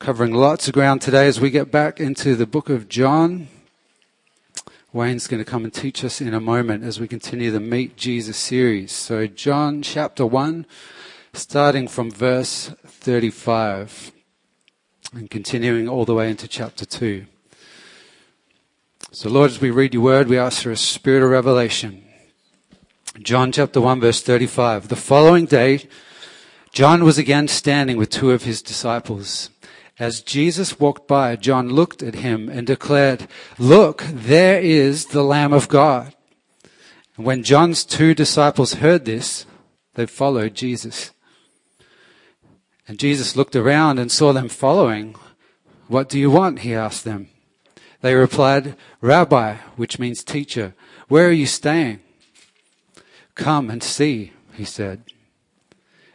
[0.00, 3.48] covering lots of ground today as we get back into the book of John.
[4.94, 7.98] Wayne's going to come and teach us in a moment as we continue the Meet
[7.98, 8.92] Jesus series.
[8.92, 10.64] So, John chapter 1,
[11.34, 14.12] starting from verse 35
[15.12, 17.26] and continuing all the way into chapter 2.
[19.12, 22.02] So, Lord, as we read your word, we ask for a spirit of revelation.
[23.18, 24.88] John chapter 1, verse 35.
[24.88, 25.86] The following day,
[26.72, 29.50] John was again standing with two of his disciples.
[30.00, 33.28] As Jesus walked by, John looked at him and declared,
[33.58, 36.14] Look, there is the Lamb of God.
[37.18, 39.44] And when John's two disciples heard this,
[39.96, 41.10] they followed Jesus.
[42.88, 45.16] And Jesus looked around and saw them following.
[45.86, 46.60] What do you want?
[46.60, 47.28] He asked them.
[48.00, 50.74] They replied, Rabbi, which means teacher,
[51.08, 52.00] where are you staying?
[53.34, 55.02] Come and see, he said.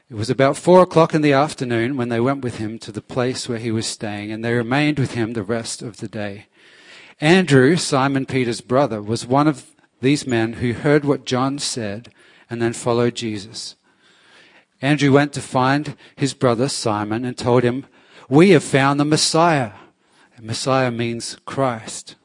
[0.08, 3.02] It was about four o'clock in the afternoon when they went with him to the
[3.02, 6.46] place where he was staying, and they remained with him the rest of the day.
[7.20, 12.14] Andrew, Simon Peter's brother, was one of these men who heard what John said
[12.52, 13.76] and then followed Jesus.
[14.80, 17.88] Andrew went to find his brother Simon and told him,
[18.30, 19.72] We have found the Messiah
[20.38, 22.16] And Messiah means Christ.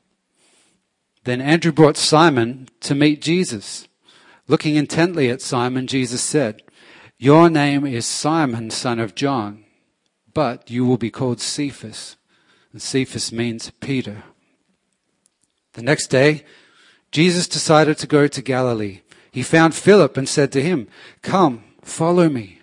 [1.24, 3.88] Then Andrew brought Simon to meet Jesus.
[4.48, 6.62] Looking intently at Simon, Jesus said,
[7.22, 9.64] Your name is Simon, son of John,
[10.32, 12.16] but you will be called Cephas.
[12.72, 14.22] And Cephas means Peter.
[15.74, 16.46] The next day,
[17.12, 19.02] Jesus decided to go to Galilee.
[19.30, 20.88] He found Philip and said to him,
[21.20, 22.62] Come, follow me.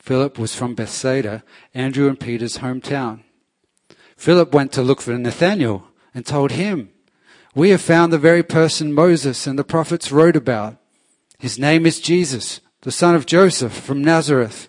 [0.00, 3.22] Philip was from Bethsaida, Andrew and Peter's hometown.
[4.16, 6.90] Philip went to look for Nathanael and told him,
[7.54, 10.76] We have found the very person Moses and the prophets wrote about.
[11.38, 14.68] His name is Jesus, the son of Joseph from Nazareth.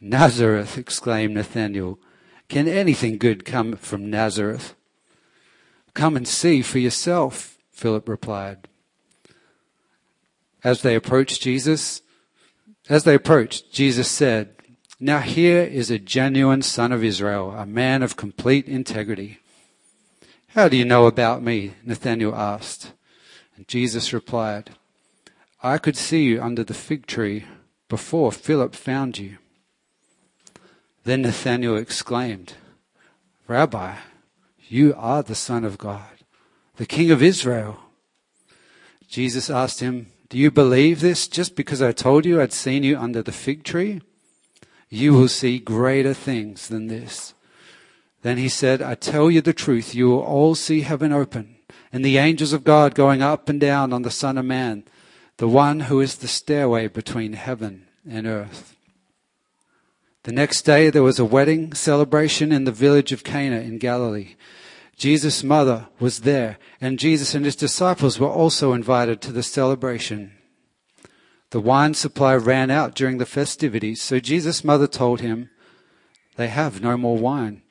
[0.00, 1.98] Nazareth, exclaimed Nathanael.
[2.48, 4.76] Can anything good come from Nazareth?
[5.94, 8.68] Come and see for yourself, Philip replied.
[10.62, 12.02] As they approached Jesus,
[12.88, 14.54] as they approached, Jesus said,
[15.00, 19.40] now here is a genuine son of Israel, a man of complete integrity.
[20.50, 21.74] How do you know about me?
[21.84, 22.92] Nathanael asked.
[23.56, 24.70] And Jesus replied,
[25.62, 27.44] I could see you under the fig tree
[27.88, 29.38] before Philip found you.
[31.04, 32.54] Then Nathanael exclaimed,
[33.46, 33.96] Rabbi,
[34.68, 36.24] you are the Son of God,
[36.76, 37.80] the King of Israel.
[39.08, 42.98] Jesus asked him, Do you believe this just because I told you I'd seen you
[42.98, 44.02] under the fig tree?
[44.90, 47.34] you will see greater things than this.
[48.22, 51.56] Then he said, I tell you the truth, you will all see heaven open
[51.92, 54.84] and the angels of God going up and down on the Son of Man,
[55.38, 58.76] the one who is the stairway between heaven and earth.
[60.24, 64.34] The next day there was a wedding celebration in the village of Cana in Galilee.
[64.96, 70.32] Jesus' mother was there, and Jesus and his disciples were also invited to the celebration.
[71.50, 75.50] The wine supply ran out during the festivities, so Jesus' mother told him,
[76.34, 77.62] They have no more wine.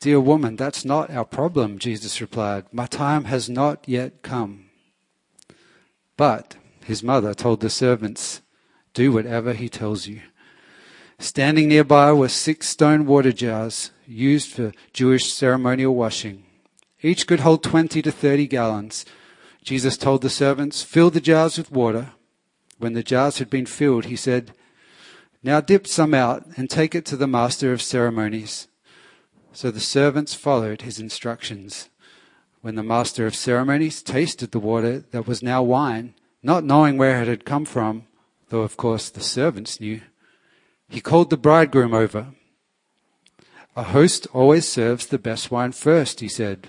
[0.00, 2.64] Dear woman, that's not our problem, Jesus replied.
[2.72, 4.70] My time has not yet come.
[6.16, 8.42] But his mother told the servants,
[8.92, 10.20] Do whatever he tells you.
[11.18, 16.44] Standing nearby were six stone water jars used for Jewish ceremonial washing.
[17.02, 19.04] Each could hold 20 to 30 gallons.
[19.62, 22.12] Jesus told the servants, Fill the jars with water.
[22.78, 24.52] When the jars had been filled, he said,
[25.42, 28.68] Now dip some out and take it to the master of ceremonies.
[29.52, 31.88] So the servants followed his instructions.
[32.64, 37.20] When the master of ceremonies tasted the water that was now wine, not knowing where
[37.20, 38.06] it had come from,
[38.48, 40.00] though of course the servants knew,
[40.88, 42.28] he called the bridegroom over.
[43.76, 46.68] A host always serves the best wine first, he said.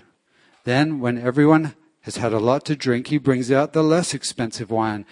[0.65, 4.69] Then, when everyone has had a lot to drink, he brings out the less expensive
[4.69, 5.05] wine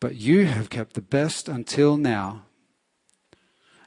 [0.00, 2.42] but you have kept the best until now.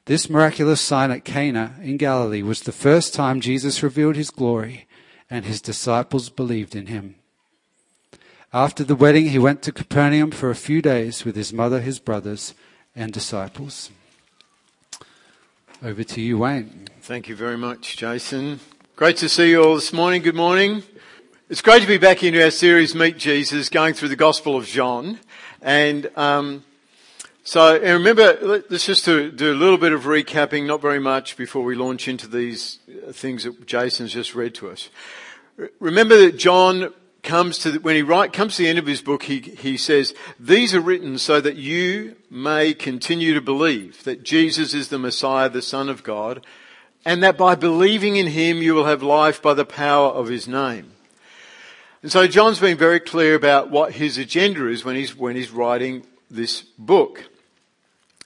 [0.06, 4.87] This miraculous sign at Cana in Galilee was the first time Jesus revealed his glory,
[5.30, 7.16] and his disciples believed in him.
[8.54, 12.00] After the wedding, he went to Capernaum for a few days with his mother, his
[12.00, 12.54] brothers,
[12.96, 13.92] and disciples.
[15.84, 16.88] Over to you, Wayne.
[17.02, 18.60] Thank you very much, Jason.
[18.96, 20.22] Great to see you all this morning.
[20.22, 20.82] Good morning.
[21.50, 24.66] It's great to be back into our series, Meet Jesus, going through the Gospel of
[24.66, 25.20] John.
[25.62, 26.64] And um,
[27.44, 31.38] so, and remember, let's just do, do, a little bit of recapping, not very much,
[31.38, 32.80] before we launch into these
[33.12, 34.90] things that Jason's just read to us.
[35.80, 36.94] Remember that John
[37.24, 39.76] comes to the, when he write, comes to the end of his book, he, he
[39.76, 45.00] says, "These are written so that you may continue to believe that Jesus is the
[45.00, 46.46] Messiah, the Son of God,
[47.04, 50.48] and that by believing in him you will have life by the power of his
[50.48, 50.92] name.
[52.04, 55.52] And so John's been very clear about what his agenda is when he's, when he's
[55.52, 57.24] writing this book.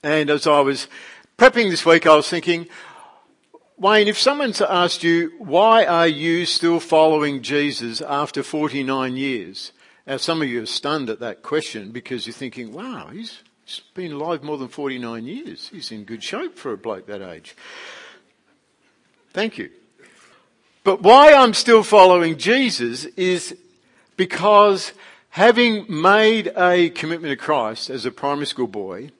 [0.02, 0.86] And as I was
[1.38, 2.68] prepping this week, I was thinking,
[3.82, 9.72] Wayne, if someone's asked you, why are you still following Jesus after 49 years?
[10.06, 13.42] Now, some of you are stunned at that question because you're thinking, wow, he's
[13.94, 15.68] been alive more than 49 years.
[15.72, 17.56] He's in good shape for a bloke that age.
[19.32, 19.68] Thank you.
[20.84, 23.56] But why I'm still following Jesus is
[24.16, 24.92] because
[25.30, 29.10] having made a commitment to Christ as a primary school boy,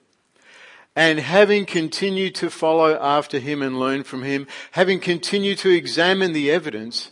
[0.95, 6.33] and having continued to follow after him and learn from him, having continued to examine
[6.33, 7.09] the evidence,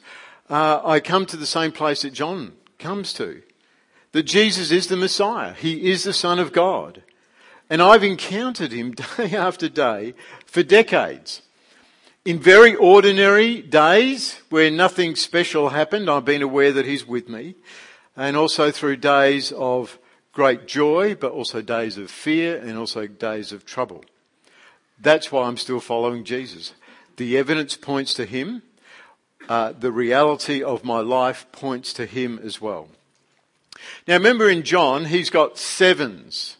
[0.50, 3.42] uh, I come to the same place that John comes to.
[4.12, 5.54] That Jesus is the Messiah.
[5.54, 7.04] He is the Son of God.
[7.70, 10.14] And I've encountered him day after day
[10.46, 11.42] for decades.
[12.24, 17.56] In very ordinary days where nothing special happened, I've been aware that he's with me.
[18.16, 19.98] And also through days of
[20.34, 24.04] great joy, but also days of fear and also days of trouble.
[25.00, 26.74] That's why I'm still following Jesus.
[27.18, 28.62] The evidence points to him.
[29.50, 32.88] Uh, the reality of my life points to him as well.
[34.08, 36.58] Now remember in John, he's got sevens.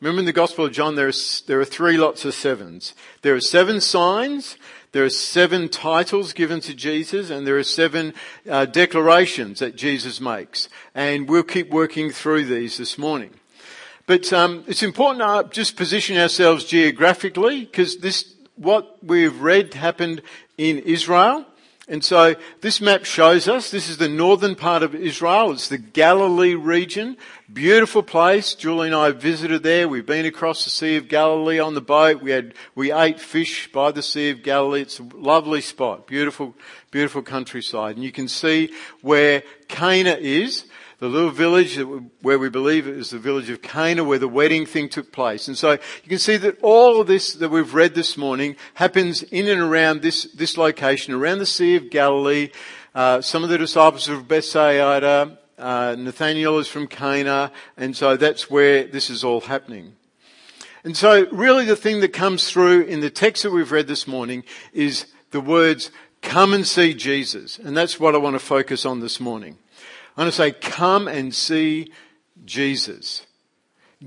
[0.00, 1.12] Remember in the Gospel of John, there are,
[1.46, 2.94] there are three lots of sevens.
[3.22, 4.56] There are seven signs,
[4.92, 8.12] there are seven titles given to Jesus and there are seven
[8.48, 10.68] uh, declarations that Jesus makes.
[10.94, 13.30] And we'll keep working through these this morning.
[14.06, 20.22] But um, it's important to just position ourselves geographically because this, what we've read happened
[20.58, 21.46] in Israel.
[21.90, 25.50] And so this map shows us, this is the northern part of Israel.
[25.50, 27.16] It's the Galilee region.
[27.52, 28.54] Beautiful place.
[28.54, 29.88] Julie and I visited there.
[29.88, 32.22] We've been across the Sea of Galilee on the boat.
[32.22, 34.82] We had, we ate fish by the Sea of Galilee.
[34.82, 36.06] It's a lovely spot.
[36.06, 36.54] Beautiful,
[36.92, 37.96] beautiful countryside.
[37.96, 38.72] And you can see
[39.02, 40.66] where Cana is
[41.00, 41.78] the little village
[42.20, 45.48] where we believe it is the village of Cana where the wedding thing took place.
[45.48, 49.22] And so you can see that all of this that we've read this morning happens
[49.22, 52.50] in and around this, this location, around the Sea of Galilee.
[52.94, 58.50] Uh, some of the disciples of Bethsaida, uh, Nathaniel is from Cana, and so that's
[58.50, 59.94] where this is all happening.
[60.84, 64.06] And so really the thing that comes through in the text that we've read this
[64.06, 64.44] morning
[64.74, 67.58] is the words, come and see Jesus.
[67.58, 69.56] And that's what I want to focus on this morning.
[70.16, 71.92] I'm going to say, come and see
[72.44, 73.26] Jesus.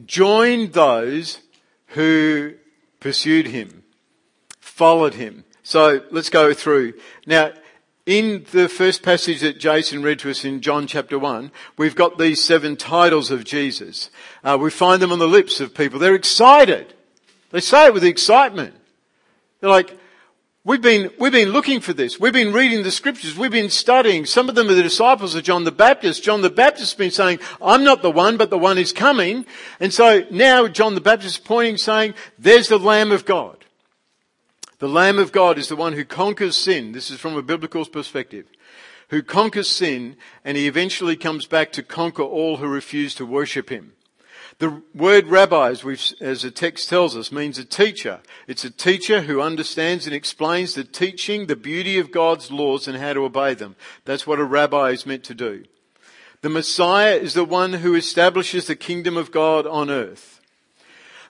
[0.06, 1.40] Join those
[1.88, 2.56] who
[3.00, 3.84] pursued him,
[4.60, 5.44] followed him.
[5.64, 6.94] So let's go through.
[7.26, 7.54] Now,
[8.06, 12.18] in the first passage that Jason read to us in John chapter 1, we've got
[12.18, 14.10] these seven titles of Jesus.
[14.44, 16.00] Uh, we find them on the lips of people.
[16.00, 16.94] They're excited.
[17.52, 18.76] They say it with excitement.
[19.62, 19.98] They're like,
[20.66, 22.22] We've been, we've been looking for this.
[22.22, 23.38] We've been reading the scriptures.
[23.38, 24.26] We've been studying.
[24.26, 26.24] Some of them are the disciples of John the Baptist.
[26.24, 29.46] John the Baptist has been saying, I'm not the one, but the one is coming.
[29.82, 33.66] And so now John the Baptist is pointing, saying, there's the Lamb of God.
[34.80, 36.94] The Lamb of God is the one who conquers sin.
[36.94, 38.46] This is from a biblical perspective.
[39.10, 43.68] Who conquers sin and he eventually comes back to conquer all who refuse to worship
[43.68, 43.94] him.
[44.60, 48.22] The word rabbi, as, as, the text tells us, means a teacher.
[48.48, 52.98] It's a teacher who understands and explains the teaching, the beauty of God's laws and
[52.98, 53.76] how to obey them.
[54.06, 55.66] That's what a rabbi is meant to do.
[56.42, 60.33] The Messiah is the one who establishes the kingdom of God on earth.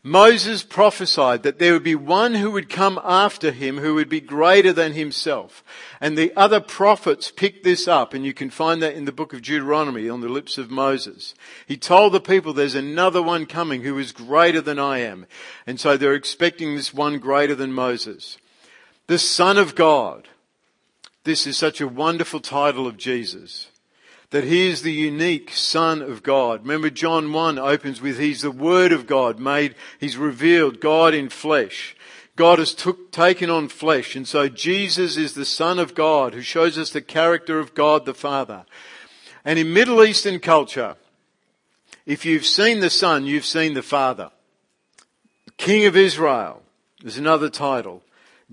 [0.05, 4.19] Moses prophesied that there would be one who would come after him who would be
[4.19, 5.63] greater than himself.
[6.01, 9.31] And the other prophets picked this up, and you can find that in the book
[9.31, 11.33] of Deuteronomy on the lips of Moses.
[11.65, 15.25] He told the people there's another one coming who is greater than I am.
[15.65, 18.38] And so they're expecting this one greater than Moses.
[19.07, 20.27] The Son of God.
[21.24, 23.69] This is such a wonderful title of Jesus
[24.34, 26.63] that he is the unique Son of God.
[26.63, 31.30] Remember John 1 opens with he's the Word of God made, he's revealed God in
[31.30, 31.96] flesh.
[32.36, 36.42] God has took, taken on flesh and so Jesus is the Son of God who
[36.42, 38.66] shows us the character of God the Father.
[39.46, 40.96] And in Middle Eastern culture,
[42.08, 44.32] if you've seen the Son, you've seen the Father.
[45.58, 46.63] King of Israel
[47.06, 48.02] is another title.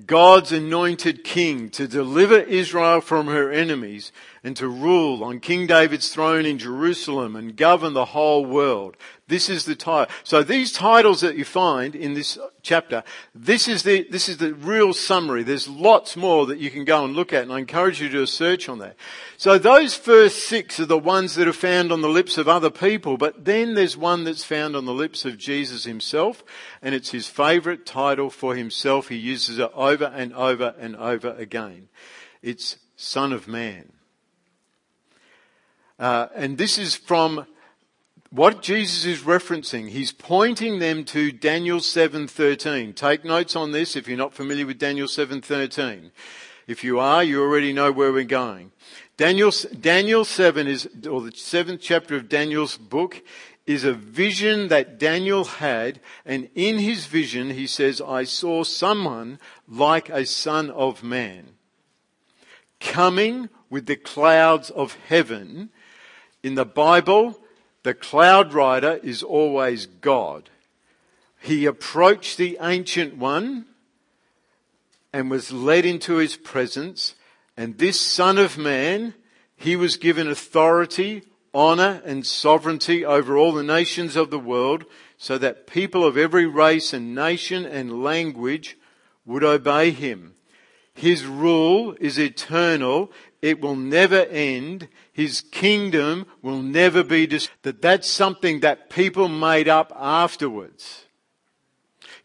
[0.07, 6.09] God's anointed king to deliver Israel from her enemies and to rule on King David's
[6.09, 8.97] throne in Jerusalem and govern the whole world.
[9.29, 10.13] This is the title.
[10.25, 13.05] So these titles that you find in this chapter,
[13.35, 15.43] this is the, this is the real summary.
[15.43, 18.15] There's lots more that you can go and look at and I encourage you to
[18.15, 18.97] do a search on that.
[19.37, 22.71] So those first six are the ones that are found on the lips of other
[22.71, 26.43] people, but then there's one that's found on the lips of Jesus himself
[26.81, 29.09] and it's his favorite title for himself.
[29.09, 31.89] He uses it over and over and over again.
[32.43, 33.93] It's Son of Man.
[36.01, 37.47] Uh, and this is from
[38.31, 42.95] what Jesus is referencing, he's pointing them to Daniel 7:13.
[42.95, 46.11] Take notes on this if you're not familiar with Daniel 7:13.
[46.67, 48.73] If you are, you already know where we're going.
[49.19, 53.21] Daniel, Daniel 7 is, or the seventh chapter of Daniel's book
[53.67, 59.39] is a vision that Daniel had, and in his vision he says, I saw someone
[59.69, 61.57] like a son of man
[62.81, 65.71] coming with the clouds of heaven.
[66.43, 67.39] In the Bible,
[67.83, 70.51] the cloud rider is always God.
[71.41, 73.67] He approached the ancient one
[75.13, 77.15] and was led into his presence.
[77.57, 79.15] And this son of man,
[79.57, 84.85] he was given authority, honor and sovereignty over all the nations of the world
[85.19, 88.79] so that people of every race and nation and language
[89.27, 90.35] would obey him.
[90.95, 93.11] His rule is eternal.
[93.43, 94.89] It will never end.
[95.13, 97.57] His kingdom will never be destroyed.
[97.63, 101.07] That that's something that people made up afterwards.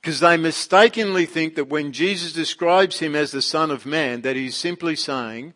[0.01, 4.35] Because they mistakenly think that when Jesus describes him as the Son of Man, that
[4.35, 5.53] he's simply saying,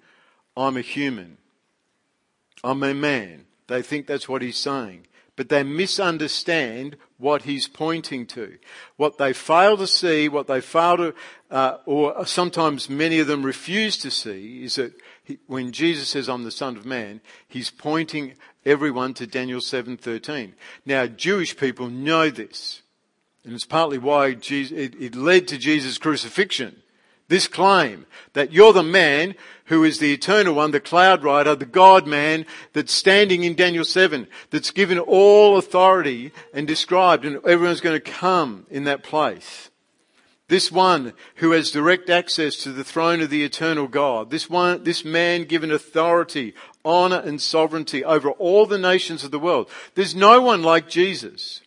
[0.58, 1.38] I'm a human.
[2.64, 3.46] I'm a man.
[3.68, 5.06] They think that's what he's saying.
[5.36, 8.58] But they misunderstand what he's pointing to.
[8.98, 11.14] What they fail to see, what they fail to,
[11.52, 14.94] uh, or sometimes many of them refuse to see, is that
[15.48, 18.34] when Jesus says, "I'm the Son of Man," he's pointing
[18.66, 20.56] everyone to Daniel seven thirteen.
[20.86, 22.82] Now, Jewish people know this,
[23.44, 26.82] and it's partly why Jesus, it, it led to Jesus' crucifixion.
[27.30, 31.66] This claim that you're the man who is the eternal one, the cloud rider, the
[31.66, 32.44] God man
[32.74, 38.12] that's standing in Daniel 7, that's given all authority and described and everyone's going to
[38.12, 39.69] come in that place.
[40.50, 44.32] This one who has direct access to the throne of the eternal God.
[44.32, 49.38] This one, this man given authority, honor and sovereignty over all the nations of the
[49.38, 49.70] world.
[49.94, 51.62] There's no one like Jesus.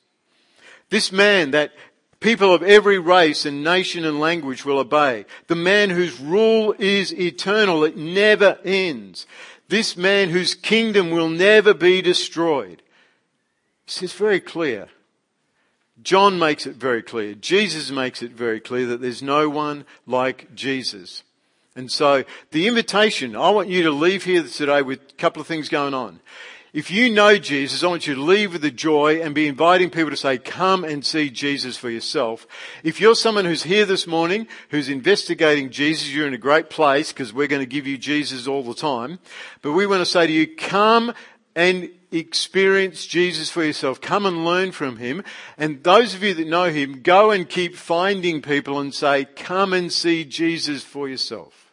[0.91, 1.73] This man that
[2.19, 5.27] people of every race and nation and language will obey.
[5.47, 7.85] The man whose rule is eternal.
[7.85, 9.27] It never ends.
[9.69, 12.83] This man whose kingdom will never be destroyed.
[13.87, 14.89] See it's very clear.
[16.03, 17.35] John makes it very clear.
[17.35, 21.23] Jesus makes it very clear that there's no one like Jesus.
[21.75, 25.47] And so the invitation, I want you to leave here today with a couple of
[25.47, 26.21] things going on.
[26.73, 29.91] If you know Jesus, I want you to leave with the joy and be inviting
[29.91, 32.47] people to say, come and see Jesus for yourself.
[32.83, 37.13] If you're someone who's here this morning, who's investigating Jesus, you're in a great place
[37.13, 39.19] because we're going to give you Jesus all the time.
[39.61, 41.13] But we want to say to you, come
[41.55, 44.01] and experience Jesus for yourself.
[44.01, 45.25] Come and learn from him.
[45.57, 49.73] And those of you that know him, go and keep finding people and say, come
[49.73, 51.73] and see Jesus for yourself.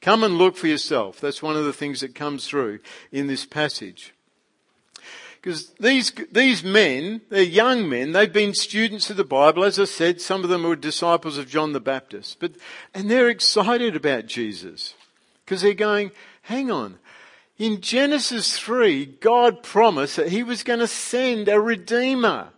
[0.00, 1.20] Come and look for yourself.
[1.20, 2.80] That's one of the things that comes through
[3.12, 4.14] in this passage.
[5.34, 9.62] Because these, these men, they're young men, they've been students of the Bible.
[9.62, 12.38] As I said, some of them were disciples of John the Baptist.
[12.40, 12.52] But,
[12.92, 14.94] and they're excited about Jesus.
[15.44, 16.10] Because they're going,
[16.42, 16.98] hang on.
[17.58, 22.48] In Genesis 3, God promised that He was going to send a Redeemer.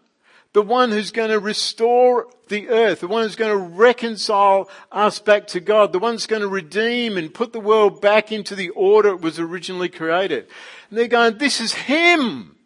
[0.55, 3.01] The one who's going to restore the earth.
[3.01, 5.93] The one who's going to reconcile us back to God.
[5.93, 9.21] The one who's going to redeem and put the world back into the order it
[9.21, 10.49] was originally created.
[10.89, 12.57] And they're going, this is Him.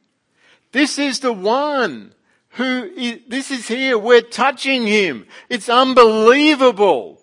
[0.70, 2.14] This is the one
[2.50, 3.98] who is, this is here.
[3.98, 5.26] We're touching him.
[5.48, 7.21] It's unbelievable.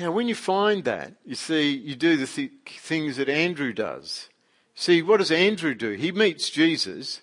[0.00, 4.30] Now, when you find that, you see, you do the th- things that Andrew does.
[4.74, 5.90] See, what does Andrew do?
[5.90, 7.20] He meets Jesus,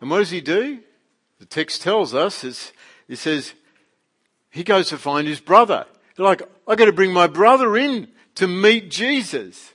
[0.00, 0.80] and what does he do?
[1.38, 3.54] The text tells us, it says,
[4.50, 5.86] he goes to find his brother.
[6.18, 9.69] Like, I got to bring my brother in to meet Jesus.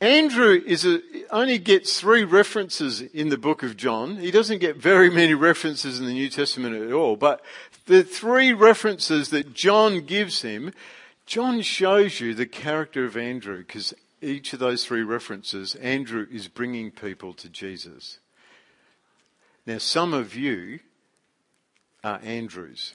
[0.00, 4.16] Andrew is a, only gets three references in the book of John.
[4.16, 7.42] He doesn't get very many references in the New Testament at all, but
[7.86, 10.72] the three references that John gives him,
[11.26, 16.48] John shows you the character of Andrew because each of those three references, Andrew is
[16.48, 18.18] bringing people to Jesus.
[19.66, 20.80] Now, some of you
[22.02, 22.94] are Andrews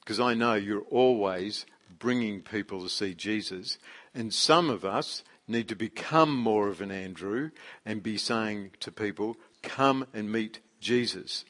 [0.00, 1.66] because I know you're always
[1.98, 3.78] bringing people to see Jesus,
[4.14, 7.50] and some of us need to become more of an Andrew
[7.84, 11.44] and be saying to people, come and meet Jesus.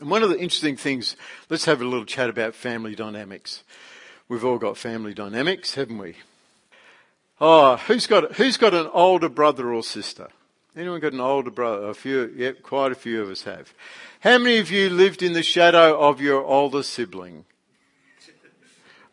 [0.00, 1.16] And one of the interesting things,
[1.48, 3.64] let's have a little chat about family dynamics.
[4.28, 6.16] We've all got family dynamics, haven't we?
[7.40, 10.28] Oh, who's got, who's got an older brother or sister?
[10.76, 11.88] Anyone got an older brother?
[11.88, 13.72] A few, yep, quite a few of us have.
[14.20, 17.44] How many of you lived in the shadow of your older sibling?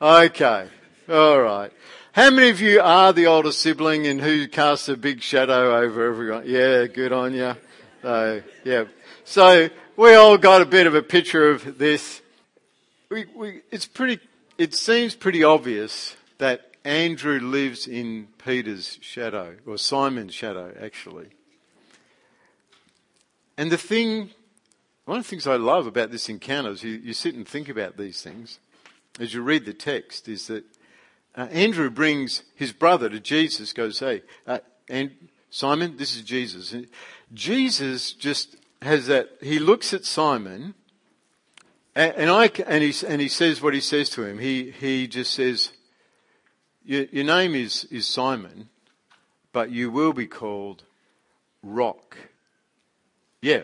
[0.02, 0.68] Okay,
[1.10, 1.72] alright.
[2.14, 6.08] How many of you are the older sibling and who casts a big shadow over
[6.08, 6.44] everyone?
[6.46, 7.56] Yeah, good on you.
[8.04, 8.84] So, yeah.
[9.24, 9.68] So,
[9.98, 12.22] we all got a bit of a picture of this.
[13.10, 14.20] We, we, it's pretty,
[14.60, 21.30] it seems pretty obvious that Andrew lives in Peter's shadow, or Simon's shadow, actually.
[23.58, 24.30] And the thing,
[25.06, 27.70] one of the things I love about this encounter is you, you sit and think
[27.70, 28.60] about these things
[29.20, 30.64] as you read the text, is that
[31.36, 34.60] uh, Andrew brings his brother to Jesus, goes, hey, uh,
[34.90, 35.12] and
[35.50, 36.74] Simon, this is Jesus.
[36.74, 36.88] And
[37.34, 40.74] Jesus just has that, he looks at Simon,
[41.96, 44.40] and, and I, and he, and he says what he says to him.
[44.40, 45.72] He, he just says,
[46.86, 48.70] your, name is, is Simon,
[49.54, 50.84] but you will be called
[51.62, 52.18] Rock.
[53.42, 53.62] Yeah,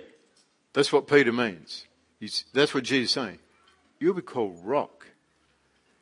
[0.73, 1.85] that's what Peter means.
[2.19, 3.39] He's, that's what Jesus is saying.
[3.99, 5.07] You'll be called Rock.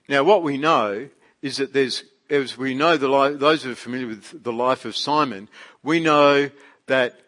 [0.08, 1.10] Now, what we know
[1.42, 4.86] is that there's, as we know the life, those who are familiar with the life
[4.86, 5.50] of Simon,
[5.84, 6.50] we know
[6.88, 7.20] that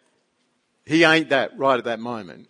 [0.84, 2.48] he ain't that right at that moment.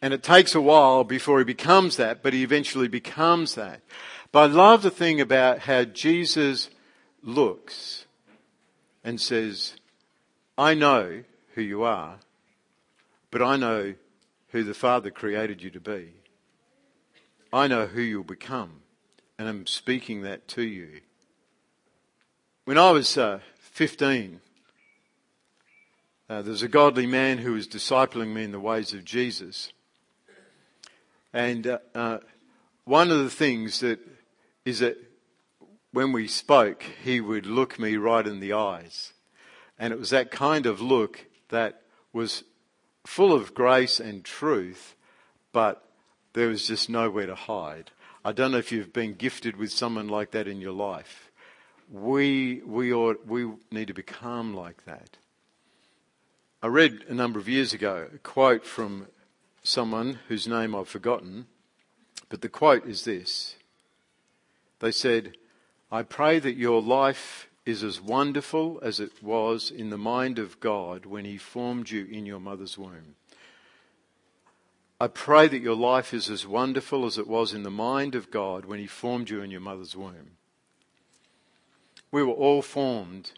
[0.00, 3.80] And it takes a while before he becomes that, but he eventually becomes that.
[4.32, 6.70] But I love the thing about how Jesus
[7.22, 8.06] looks
[9.04, 9.74] and says,
[10.56, 11.22] I know
[11.54, 12.16] who you are,
[13.30, 13.94] but I know
[14.48, 16.14] who the Father created you to be.
[17.52, 18.81] I know who you'll become,
[19.42, 21.00] and I'm speaking that to you.
[22.64, 24.40] When I was uh, 15,
[26.30, 29.72] uh, there was a godly man who was discipling me in the ways of Jesus.
[31.32, 32.18] And uh, uh
[32.84, 33.98] one of the things that
[34.64, 34.96] is that
[35.90, 39.12] when we spoke, he would look me right in the eyes.
[39.76, 41.82] And it was that kind of look that
[42.12, 42.44] was
[43.04, 44.94] full of grace and truth,
[45.50, 45.84] but
[46.32, 47.90] there was just nowhere to hide.
[48.24, 51.30] I don't know if you've been gifted with someone like that in your life.
[51.90, 55.16] We, we, ought, we need to become like that.
[56.62, 59.08] I read a number of years ago a quote from
[59.64, 61.46] someone whose name I've forgotten,
[62.28, 63.56] but the quote is this.
[64.78, 65.36] They said,
[65.90, 70.60] I pray that your life is as wonderful as it was in the mind of
[70.60, 73.16] God when He formed you in your mother's womb.
[75.02, 78.30] I pray that your life is as wonderful as it was in the mind of
[78.30, 80.36] God when He formed you in your mother's womb.
[82.12, 83.32] We were all formed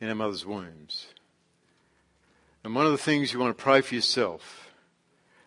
[0.00, 1.06] in our mother's wombs.
[2.64, 4.72] And one of the things you want to pray for yourself,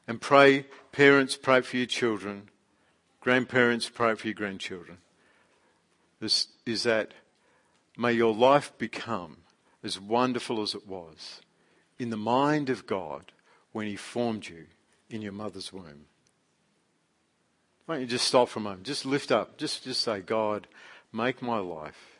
[0.07, 2.43] and pray, parents, pray for your children,
[3.19, 4.99] grandparents, pray for your grandchildren
[6.21, 7.11] is, is that
[7.97, 9.39] may your life become
[9.83, 11.41] as wonderful as it was
[11.99, 13.33] in the mind of God
[13.73, 14.67] when He formed you
[15.11, 16.05] in your mother's womb.
[17.85, 18.83] Why don't you just stop for a moment?
[18.83, 19.57] Just lift up.
[19.57, 20.67] Just, just say, God,
[21.11, 22.19] make my life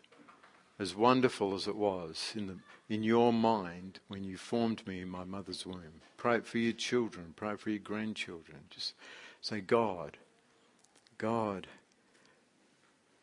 [0.80, 2.58] as wonderful as it was in, the,
[2.90, 6.02] in your mind when you formed me in my mother's womb.
[6.18, 7.34] Pray for your children.
[7.36, 8.60] Pray for your grandchildren.
[8.70, 8.94] Just
[9.42, 10.18] say, God,
[11.18, 11.68] God,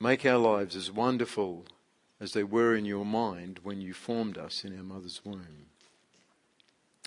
[0.00, 1.64] Make our lives as wonderful
[2.20, 5.66] as they were in your mind when you formed us in our mother's womb.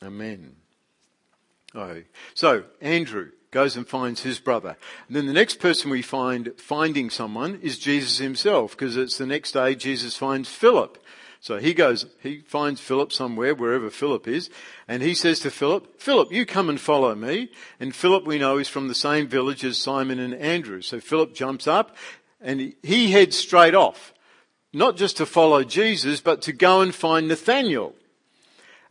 [0.04, 0.58] Amen.
[1.74, 2.02] Oh,
[2.34, 4.78] so Andrew goes and finds his brother.
[5.08, 9.26] And then the next person we find finding someone is Jesus himself, because it's the
[9.26, 10.98] next day Jesus finds Philip.
[11.42, 14.50] So he goes, he finds Philip somewhere, wherever Philip is,
[14.88, 17.50] and he says to Philip, Philip, you come and follow me.
[17.80, 20.82] And Philip, we know, is from the same village as Simon and Andrew.
[20.82, 21.96] So Philip jumps up
[22.40, 24.14] and he heads straight off,
[24.72, 27.96] not just to follow Jesus, but to go and find Nathaniel.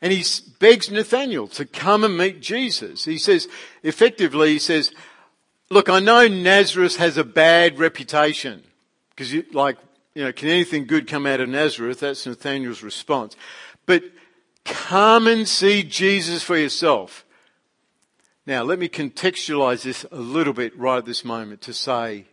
[0.02, 0.24] And he
[0.58, 3.04] begs Nathaniel to come and meet Jesus.
[3.04, 3.48] He says,
[3.82, 4.92] effectively, he says,
[5.68, 8.62] look, I know Nazareth has a bad reputation.
[9.10, 9.76] Because like,
[10.14, 12.00] you know, can anything good come out of Nazareth?
[12.00, 13.36] That's Nathaniel's response.
[13.84, 14.04] But
[14.64, 17.24] come and see Jesus for yourself.
[18.46, 22.24] Now, let me contextualize this a little bit right at this moment to say,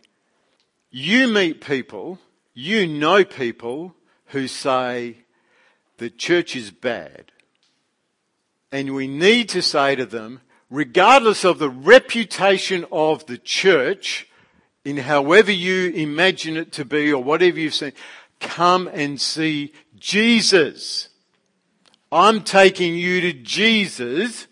[0.90, 2.18] you meet people,
[2.54, 3.94] you know people
[4.28, 5.18] who say
[5.98, 7.30] the church is bad.
[8.70, 14.28] And we need to say to them, regardless of the reputation of the church,
[14.84, 17.92] in however you imagine it to be or whatever you've seen,
[18.40, 21.08] come and see Jesus.
[22.12, 24.48] I'm taking you to Jesus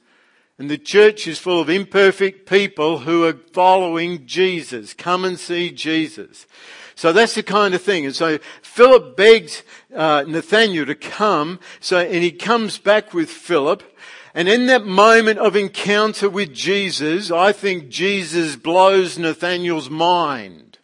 [0.58, 4.94] And the church is full of imperfect people who are following Jesus.
[4.94, 6.46] Come and see Jesus.
[6.96, 8.06] So that's the kind of thing.
[8.06, 9.62] And so Philip begs
[9.94, 11.60] uh, Nathaniel to come.
[11.78, 13.82] So, and he comes back with Philip.
[14.34, 20.78] And in that moment of encounter with Jesus, I think Jesus blows Nathaniel's mind.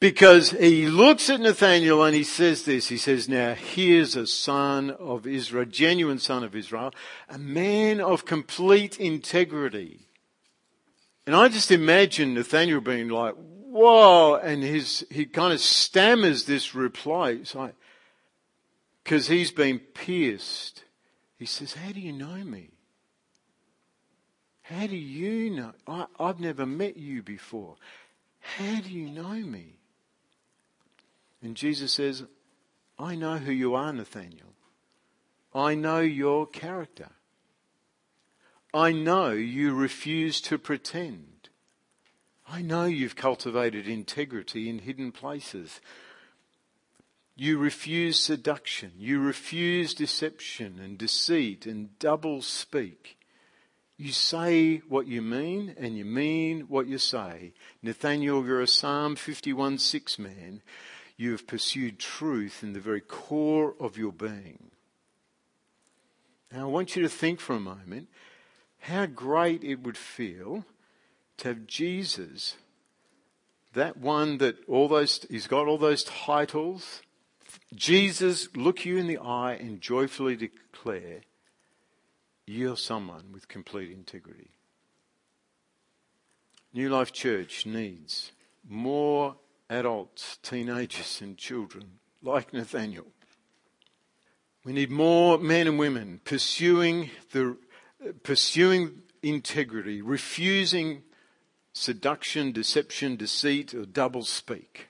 [0.00, 2.88] Because he looks at Nathaniel and he says this.
[2.88, 6.92] He says, now here's a son of Israel, genuine son of Israel,
[7.30, 10.08] a man of complete integrity.
[11.26, 13.34] And I just imagine Nathaniel being like,
[13.72, 17.30] whoa, and his, he kind of stammers this reply.
[17.30, 17.74] It's like,
[19.02, 20.84] because he's been pierced.
[21.38, 22.68] He says, How do you know me?
[24.62, 25.72] How do you know?
[25.86, 27.76] I, I've never met you before.
[28.40, 29.76] How do you know me?
[31.42, 32.24] And Jesus says,
[32.98, 34.54] I know who you are, Nathaniel.
[35.54, 37.08] I know your character.
[38.72, 41.31] I know you refuse to pretend.
[42.52, 45.80] I know you've cultivated integrity in hidden places.
[47.34, 48.92] You refuse seduction.
[48.98, 53.16] You refuse deception and deceit and double speak.
[53.96, 57.54] You say what you mean and you mean what you say.
[57.82, 60.60] Nathaniel, you're a Psalm 51 6 man.
[61.16, 64.72] You have pursued truth in the very core of your being.
[66.52, 68.08] Now I want you to think for a moment
[68.80, 70.66] how great it would feel
[71.42, 72.56] to have Jesus,
[73.74, 77.02] that one that all those, he's got all those titles,
[77.74, 81.20] Jesus look you in the eye and joyfully declare,
[82.46, 84.50] you're someone with complete integrity.
[86.74, 88.32] New Life Church needs
[88.68, 89.36] more
[89.68, 93.06] adults, teenagers, and children like Nathaniel.
[94.64, 97.56] We need more men and women pursuing the
[98.22, 101.02] pursuing integrity, refusing
[101.72, 104.88] seduction, deception, deceit, or double speak.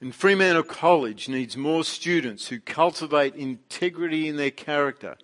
[0.00, 5.16] And Fremantle College needs more students who cultivate integrity in their character.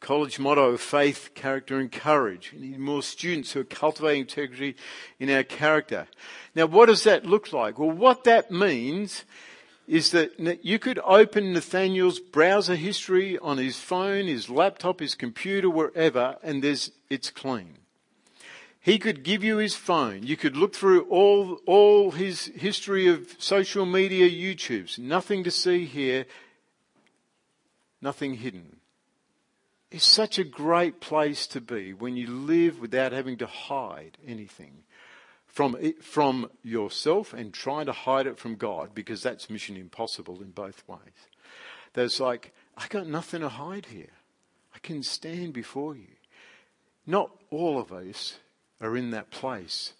[0.00, 2.52] College motto faith, character, and courage.
[2.52, 4.76] We need more students who are cultivating integrity
[5.18, 6.08] in our character.
[6.54, 7.78] Now, what does that look like?
[7.78, 9.24] Well, what that means
[9.86, 15.70] is that you could open Nathaniel's browser history on his phone, his laptop, his computer,
[15.70, 17.77] wherever, and there's, it's clean.
[18.80, 20.22] He could give you his phone.
[20.22, 24.98] You could look through all, all his history of social media YouTubes.
[24.98, 26.26] Nothing to see here.
[28.00, 28.76] Nothing hidden.
[29.90, 34.84] It's such a great place to be when you live without having to hide anything
[35.46, 40.40] from, it, from yourself and trying to hide it from God because that's mission impossible
[40.40, 41.00] in both ways.
[41.94, 44.12] There's like, I got nothing to hide here.
[44.74, 46.06] I can stand before you.
[47.06, 48.38] Not all of us
[48.80, 49.92] are in that place,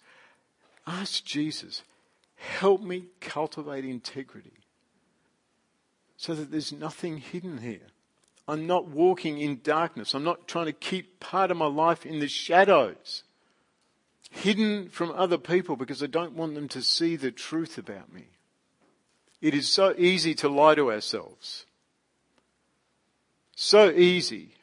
[0.87, 1.83] ask Jesus,
[2.35, 4.53] help me cultivate integrity
[6.17, 7.87] so that there's nothing hidden here.
[8.47, 10.13] I'm not walking in darkness.
[10.13, 13.23] I'm not trying to keep part of my life in the shadows,
[14.31, 18.25] hidden from other people because I don't want them to see the truth about me.
[19.41, 21.65] It is so easy to lie to ourselves.
[23.55, 24.55] So easy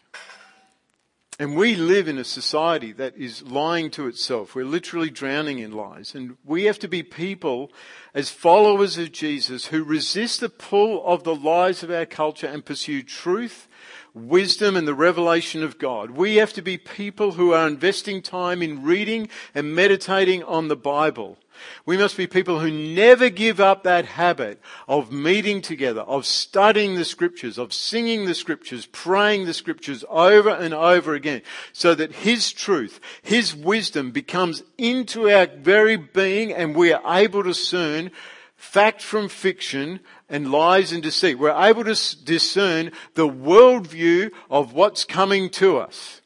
[1.38, 4.54] and we live in a society that is lying to itself.
[4.54, 6.14] We're literally drowning in lies.
[6.14, 7.70] And we have to be people,
[8.14, 12.64] as followers of Jesus, who resist the pull of the lies of our culture and
[12.64, 13.68] pursue truth,
[14.14, 16.12] wisdom, and the revelation of God.
[16.12, 20.76] We have to be people who are investing time in reading and meditating on the
[20.76, 21.36] Bible.
[21.84, 26.94] We must be people who never give up that habit of meeting together, of studying
[26.94, 31.42] the scriptures, of singing the scriptures, praying the scriptures over and over again,
[31.72, 37.42] so that His truth, His wisdom becomes into our very being and we are able
[37.42, 38.10] to discern
[38.56, 41.38] fact from fiction and lies and deceit.
[41.38, 46.20] We're able to discern the worldview of what's coming to us.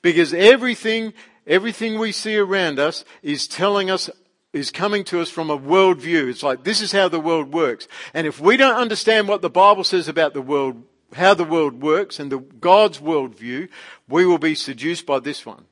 [0.00, 1.12] Because everything,
[1.46, 4.08] everything we see around us is telling us
[4.56, 6.28] is coming to us from a worldview.
[6.28, 7.86] It's like, this is how the world works.
[8.14, 10.82] And if we don't understand what the Bible says about the world,
[11.14, 13.68] how the world works and the God's worldview,
[14.08, 15.66] we will be seduced by this one.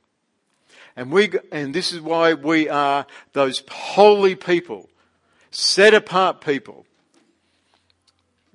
[0.95, 4.89] And we, and this is why we are those holy people,
[5.51, 6.84] set apart people,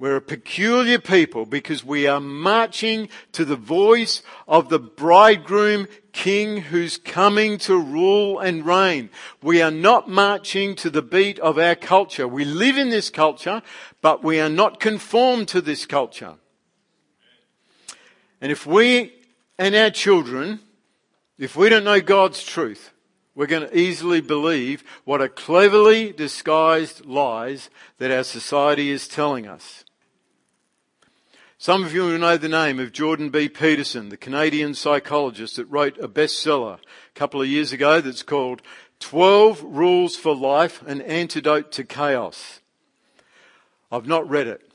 [0.01, 6.63] we're a peculiar people because we are marching to the voice of the bridegroom king
[6.63, 9.11] who's coming to rule and reign.
[9.41, 12.27] We are not marching to the beat of our culture.
[12.27, 13.63] We live in this culture,
[14.01, 16.35] but we are not conformed to this culture.
[18.41, 19.13] And if we
[19.59, 20.61] and our children
[21.41, 22.93] If we don't know God's truth,
[23.35, 29.49] we're going to easily believe what are cleverly disguised lies that our society is telling
[29.49, 29.87] us.
[31.62, 33.46] Some of you will know the name of Jordan B.
[33.46, 38.62] Peterson, the Canadian psychologist that wrote a bestseller a couple of years ago that's called
[39.01, 42.61] 12 Rules for Life, an Antidote to Chaos.
[43.92, 44.73] I've not read it.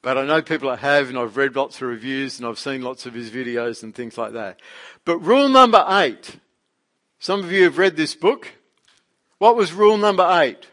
[0.00, 2.80] But I know people that have, and I've read lots of reviews, and I've seen
[2.80, 4.58] lots of his videos and things like that.
[5.04, 6.36] But rule number eight,
[7.18, 8.52] some of you have read this book.
[9.36, 10.68] What was rule number eight?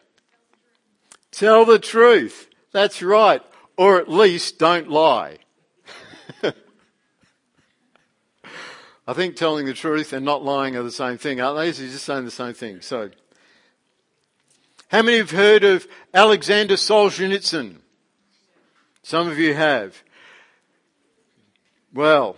[1.31, 2.49] Tell the truth.
[2.71, 3.41] That's right.
[3.77, 5.37] Or at least don't lie.
[9.07, 11.67] I think telling the truth and not lying are the same thing, aren't they?
[11.67, 12.81] He's just saying the same thing.
[12.81, 13.11] So,
[14.89, 17.77] how many have heard of Alexander Solzhenitsyn?
[19.03, 20.03] Some of you have.
[21.93, 22.35] Well,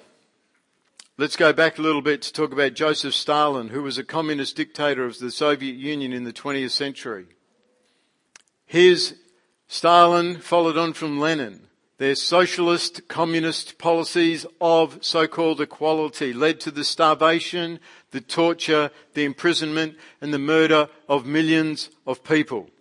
[1.17, 4.55] let's go back a little bit to talk about Joseph Stalin, who was a communist
[4.55, 7.25] dictator of the Soviet Union in the 20th century.
[8.65, 9.15] His
[9.71, 11.61] Stalin followed on from Lenin.
[11.99, 17.79] Their socialist communist policies of so-called equality led to the starvation,
[18.09, 22.71] the torture, the imprisonment and the murder of millions of people.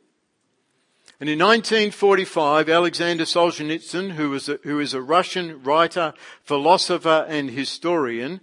[1.21, 7.51] And in 1945, Alexander Solzhenitsyn, who, was a, who is a Russian writer, philosopher and
[7.51, 8.41] historian,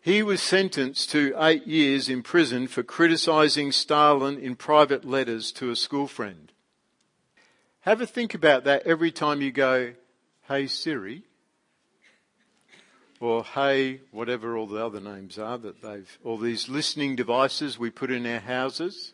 [0.00, 5.70] he was sentenced to eight years in prison for criticizing Stalin in private letters to
[5.70, 6.51] a school friend.
[7.82, 9.94] Have a think about that every time you go,
[10.46, 11.24] hey Siri,
[13.18, 17.90] or hey, whatever all the other names are that they've, all these listening devices we
[17.90, 19.12] put in our houses.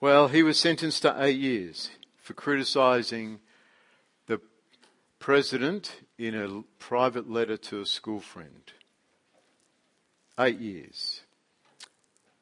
[0.00, 3.38] Well, he was sentenced to eight years for criticising
[4.26, 4.40] the
[5.20, 8.72] president in a private letter to a school friend.
[10.40, 11.20] Eight years.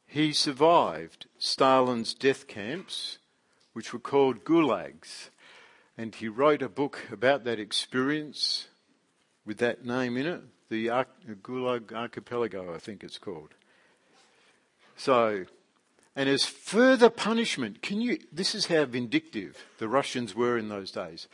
[0.07, 3.19] He survived Stalin's death camps,
[3.77, 5.29] which were called gulags,
[5.99, 8.69] and he wrote a book about that experience
[9.45, 10.87] with that name in it, the
[11.43, 13.51] Gulag Archipelago, I think it's called.
[14.97, 15.45] So,
[16.17, 20.91] and as further punishment, can you, this is how vindictive the Russians were in those
[20.91, 21.29] days.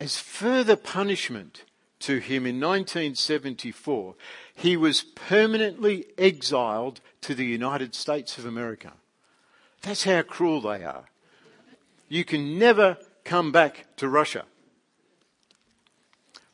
[0.00, 1.62] As further punishment
[2.00, 4.16] to him in 1974,
[4.52, 8.94] he was permanently exiled to the United States of America.
[9.82, 11.04] That's how cruel they are.
[12.08, 14.44] You can never come back to Russia.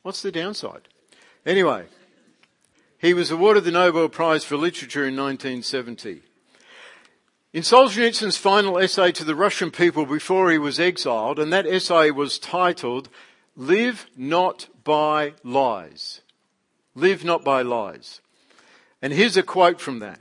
[0.03, 0.89] What's the downside?
[1.45, 1.87] Anyway,
[2.99, 6.23] he was awarded the Nobel Prize for Literature in 1970.
[7.53, 12.11] In Solzhenitsyn's final essay to the Russian people before he was exiled, and that essay
[12.11, 13.09] was titled,
[13.57, 16.21] Live Not by Lies.
[16.95, 18.21] Live Not by Lies.
[19.03, 20.21] And here's a quote from that.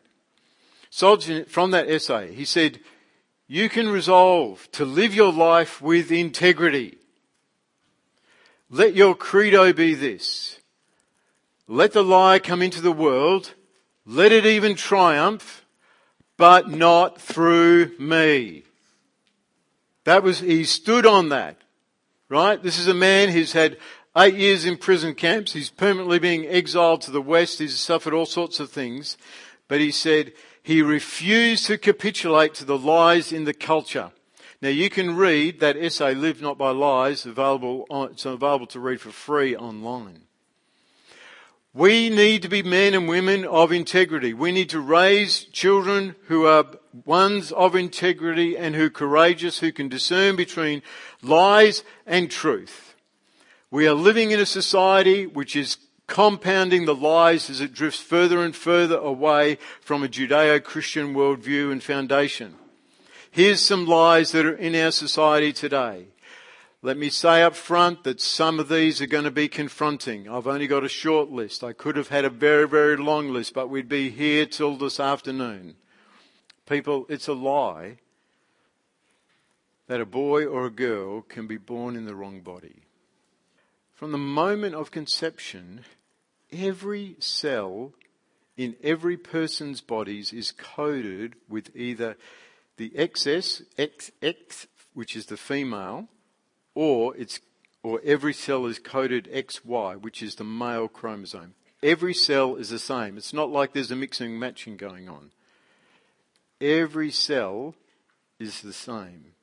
[0.92, 2.80] Solzhenitsyn, from that essay, he said,
[3.52, 7.00] you can resolve to live your life with integrity.
[8.70, 10.60] Let your credo be this.
[11.68, 13.56] Let the lie come into the world.
[14.06, 15.66] Let it even triumph
[16.38, 18.64] but not through me.
[20.04, 21.58] That was, he stood on that.
[22.30, 22.62] Right?
[22.62, 23.78] This is a man who's had
[24.16, 25.54] eight years in prison camps.
[25.54, 27.58] He's permanently being exiled to the West.
[27.58, 29.18] He's suffered all sorts of things.
[29.68, 30.34] But he said
[30.64, 34.12] he refused to capitulate to the lies in the culture.
[34.62, 38.80] Now you can read that essay, Live Not By Lies, available on, it's available to
[38.80, 40.24] read for free online.
[41.74, 44.34] We need to be men and women of integrity.
[44.34, 46.66] We need to raise children who are
[47.06, 50.82] ones of integrity and who are courageous, who can discern between
[51.22, 52.96] lies and truth.
[53.72, 55.78] We are living in a society which is
[56.10, 61.82] compounding the lies as it drifts further and further away from a Judeo-Christian worldview and
[61.82, 62.56] foundation.
[63.32, 66.08] Here's some lies that are in our society today.
[66.82, 70.28] Let me say up front that some of these are going to be confronting.
[70.28, 71.64] I've only got a short list.
[71.64, 75.00] I could have had a very, very long list, but we'd be here till this
[75.00, 75.76] afternoon.
[76.66, 77.98] People, it's a lie
[79.88, 82.84] that a boy or a girl can be born in the wrong body.
[83.94, 85.82] From the moment of conception,
[86.52, 87.94] every cell
[88.58, 92.18] in every person's bodies is coded with either
[92.78, 96.08] the XS, XX, which is the female,
[96.76, 97.40] or it's
[97.82, 101.54] or every cell is coded XY, which is the male chromosome.
[101.82, 103.18] Every cell is the same.
[103.18, 105.32] It's not like there's a mixing and matching going on.
[106.60, 107.76] Every cell
[108.38, 109.34] is the same.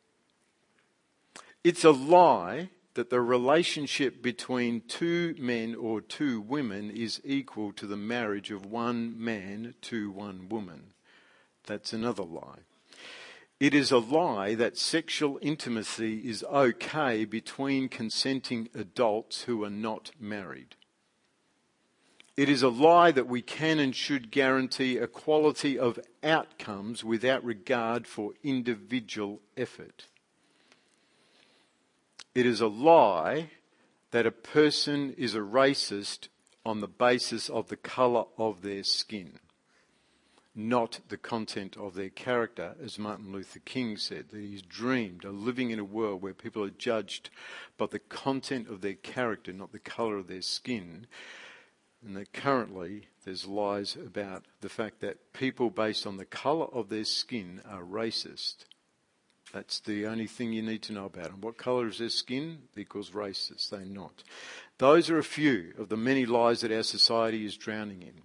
[1.64, 7.87] It's a lie that the relationship between two men or two women is equal to
[7.87, 10.93] the marriage of one man to one woman.
[11.67, 12.61] That's another lie.
[13.61, 20.11] It is a lie that sexual intimacy is okay between consenting adults who are not
[20.21, 20.75] married.
[22.37, 28.07] It is a lie that we can and should guarantee equality of outcomes without regard
[28.07, 30.09] for individual effort.
[32.37, 33.53] It is a lie
[34.11, 36.29] that a person is a racist
[36.66, 39.38] on the basis of the colour of their skin,
[40.55, 45.35] not the content of their character, as Martin Luther King said, that he's dreamed of
[45.35, 47.31] living in a world where people are judged
[47.79, 51.07] by the content of their character, not the colour of their skin.
[52.07, 56.90] And that currently there's lies about the fact that people based on the colour of
[56.90, 58.66] their skin are racist
[59.53, 61.41] that's the only thing you need to know about them.
[61.41, 62.63] What colour is their skin?
[62.77, 63.71] Equals racist.
[63.71, 64.23] They're not.
[64.79, 68.23] Those are a few of the many lies that our society is drowning in.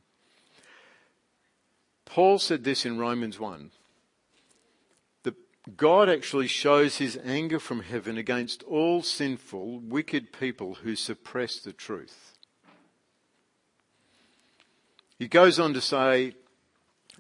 [2.05, 3.71] Paul said this in Romans 1
[5.23, 5.35] that
[5.77, 11.71] God actually shows his anger from heaven against all sinful, wicked people who suppress the
[11.71, 12.35] truth.
[15.17, 16.33] He goes on to say,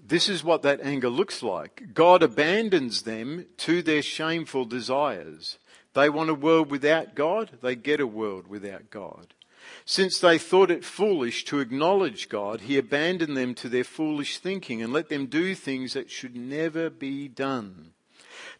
[0.05, 1.93] this is what that anger looks like.
[1.93, 5.57] God abandons them to their shameful desires.
[5.93, 9.33] They want a world without God, they get a world without God.
[9.85, 14.81] Since they thought it foolish to acknowledge God, He abandoned them to their foolish thinking
[14.81, 17.91] and let them do things that should never be done.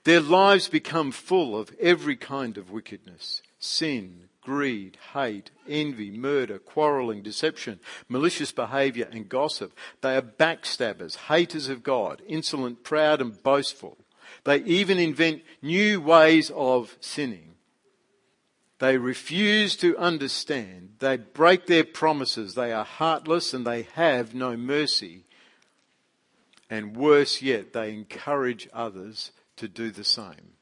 [0.04, 7.22] Their lives become full of every kind of wickedness, sin, greed, hate, envy, murder, quarreling,
[7.22, 9.72] deception, malicious behavior, and gossip.
[10.02, 13.98] They are backstabbers, haters of God, insolent, proud, and boastful.
[14.44, 17.56] They even invent new ways of sinning.
[18.80, 20.96] They refuse to understand.
[20.98, 22.56] They break their promises.
[22.56, 25.26] They are heartless and they have no mercy.
[26.68, 30.54] And worse yet, they encourage others to do the same.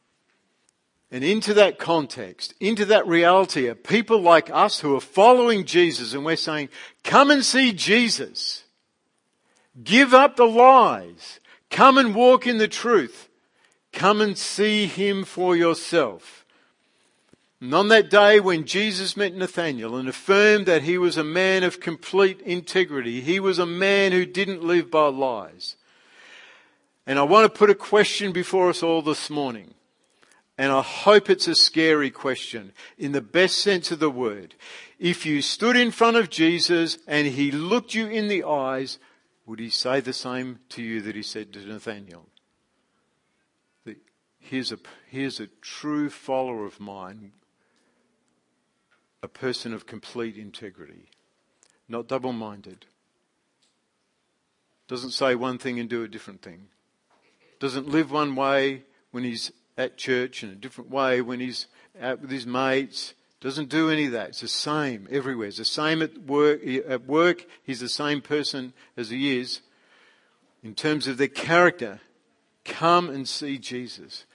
[1.11, 6.13] And into that context, into that reality are people like us who are following Jesus
[6.13, 6.69] and we're saying,
[7.03, 8.63] come and see Jesus.
[9.83, 11.39] Give up the lies.
[11.71, 13.27] Come and walk in the truth.
[13.91, 16.45] Come and see him for yourself.
[17.59, 21.63] And on that day when Jesus met Nathanael and affirmed that he was a man
[21.63, 25.75] of complete integrity, he was a man who didn't live by lies.
[27.07, 29.73] And I want to put a question before us all this morning.
[30.59, 34.55] And I hope it's a scary question in the best sense of the word.
[34.99, 38.99] If you stood in front of Jesus and he looked you in the eyes,
[39.45, 42.25] would he say the same to you that he said to Nathaniel?
[44.37, 47.31] Here's a, here's a true follower of mine,
[49.23, 51.09] a person of complete integrity,
[51.87, 52.85] not double minded.
[54.89, 56.67] Doesn't say one thing and do a different thing.
[57.61, 61.67] Doesn't live one way when he's at church in a different way when he's
[61.99, 63.13] out with his mates.
[63.39, 64.29] Doesn't do any of that.
[64.29, 65.47] It's the same everywhere.
[65.47, 66.59] It's the same at work.
[66.67, 69.61] At work, he's the same person as he is
[70.61, 72.01] in terms of their character.
[72.65, 74.25] Come and see Jesus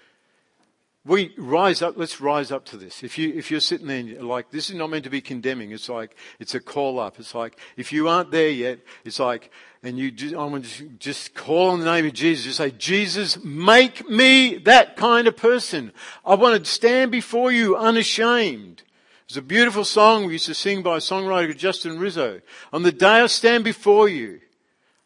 [1.06, 3.02] we rise up, let's rise up to this.
[3.02, 5.70] If you, if you're sitting there like, this is not meant to be condemning.
[5.70, 7.18] It's like, it's a call up.
[7.18, 9.50] It's like, if you aren't there yet, it's like,
[9.82, 12.46] and you just, I want to just call on the name of Jesus.
[12.46, 15.92] Just say, Jesus, make me that kind of person.
[16.24, 18.82] I want to stand before you unashamed.
[19.26, 22.40] It's a beautiful song we used to sing by songwriter Justin Rizzo.
[22.72, 24.40] On the day I stand before you,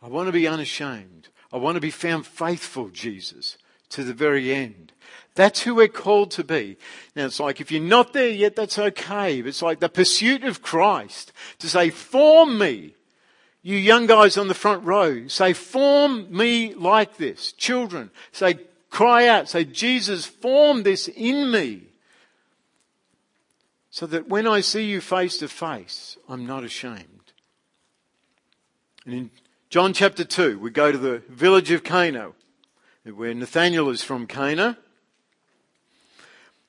[0.00, 1.28] I want to be unashamed.
[1.52, 3.58] I want to be found faithful, Jesus,
[3.90, 4.92] to the very end.
[5.38, 6.76] That's who we're called to be.
[7.14, 9.40] Now it's like if you're not there yet, that's okay.
[9.40, 12.96] But it's like the pursuit of Christ to say, form me.
[13.62, 17.52] You young guys on the front row, say, form me like this.
[17.52, 18.58] Children, say,
[18.90, 21.82] cry out, say, Jesus, form this in me.
[23.90, 27.32] So that when I see you face to face, I'm not ashamed.
[29.04, 29.30] And in
[29.70, 32.32] John chapter 2, we go to the village of Cana,
[33.04, 34.76] where Nathaniel is from Cana.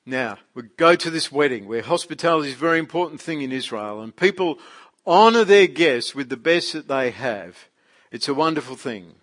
[0.06, 4.00] Now, we go to this wedding where hospitality is a very important thing in Israel
[4.00, 4.58] and people
[5.06, 7.66] honour their guests with the best that they have.
[8.10, 9.14] It's a wonderful thing.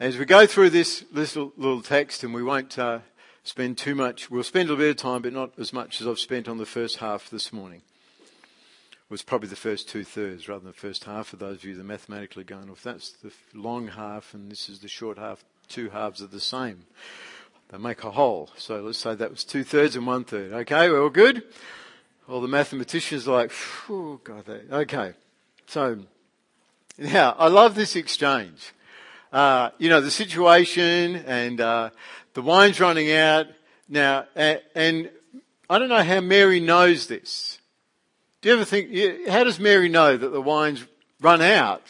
[0.00, 3.00] As we go through this little, little text and we won't uh,
[3.44, 6.08] spend too much, we'll spend a little bit of time but not as much as
[6.08, 7.82] I've spent on the first half this morning.
[8.10, 11.64] It was probably the first two thirds rather than the first half for those of
[11.64, 12.82] you that are mathematically going off.
[12.82, 15.44] That's the long half and this is the short half.
[15.68, 16.84] Two halves are the same.
[17.68, 18.50] They make a whole.
[18.56, 20.52] So let's say that was two thirds and one third.
[20.52, 21.42] Okay, we're all good?
[22.28, 23.52] All the mathematicians are like,
[23.88, 25.12] oh, God, they, okay.
[25.66, 26.00] So,
[26.96, 28.72] now, I love this exchange.
[29.32, 31.90] Uh, you know, the situation and uh,
[32.34, 33.46] the wine's running out.
[33.88, 35.10] Now, and, and
[35.68, 37.58] I don't know how Mary knows this.
[38.40, 40.84] Do you ever think, how does Mary know that the wine's
[41.20, 41.82] run out?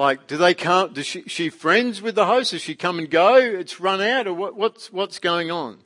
[0.00, 2.52] Like, do they come, does she, she friends with the host?
[2.52, 3.36] Does she come and go?
[3.36, 5.76] It's run out or what, what's, what's going on?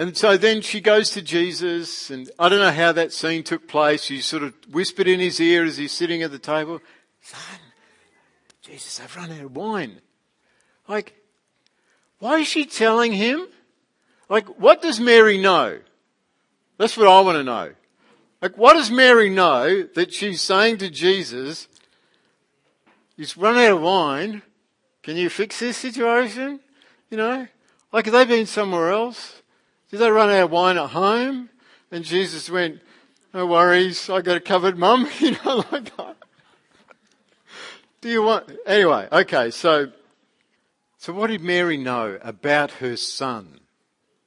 [0.00, 3.68] And so then she goes to Jesus and I don't know how that scene took
[3.68, 4.02] place.
[4.02, 6.80] She sort of whispered in his ear as he's sitting at the table,
[7.20, 7.60] son,
[8.62, 10.00] Jesus, I've run out of wine.
[10.88, 11.14] Like,
[12.18, 13.46] why is she telling him?
[14.28, 15.78] Like, what does Mary know?
[16.78, 17.74] That's what I want to know.
[18.42, 21.68] Like, what does Mary know that she's saying to Jesus,
[23.16, 24.42] He's run out of wine.
[25.02, 26.60] Can you fix this situation?
[27.10, 27.46] You know?
[27.92, 29.42] Like, have they been somewhere else?
[29.90, 31.50] Did they run out of wine at home?
[31.90, 32.80] And Jesus went,
[33.32, 35.08] no worries, I got it covered, mum.
[35.20, 36.16] You know, like that.
[38.00, 39.90] Do you want, anyway, okay, so,
[40.98, 43.60] so what did Mary know about her son?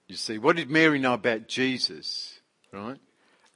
[0.08, 2.40] You see, what did Mary know about Jesus?
[2.74, 2.98] Right?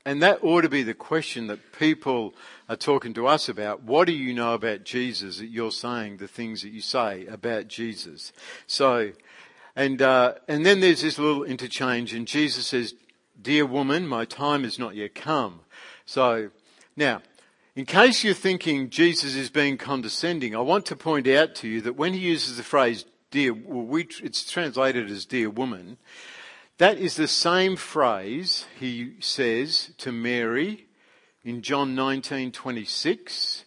[0.06, 2.34] And that ought to be the question that people
[2.68, 3.84] are talking to us about.
[3.84, 7.68] What do you know about Jesus that you're saying the things that you say about
[7.68, 8.34] Jesus?
[8.66, 9.12] So,
[9.76, 12.96] and, uh, and then there's this little interchange and Jesus says,
[13.40, 15.62] Dear woman, my time has not yet come.
[16.06, 16.50] So,
[16.96, 17.22] now,
[17.76, 21.82] in case you're thinking Jesus is being condescending, I want to point out to you
[21.82, 25.98] that when he uses the phrase dear, well, we, it's translated as dear woman,
[26.82, 30.88] that is the same phrase he says to Mary
[31.44, 33.66] in John 19:26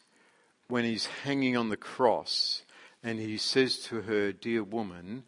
[0.66, 2.64] when he's hanging on the cross
[3.04, 5.22] and he says to her, "Dear woman,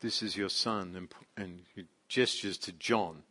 [0.00, 3.22] this is your son," and, and he gestures to John.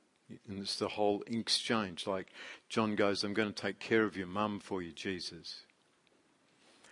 [0.47, 2.05] And it's the whole exchange.
[2.05, 2.27] Like
[2.67, 5.63] John goes, I'm going to take care of your mum for you, Jesus.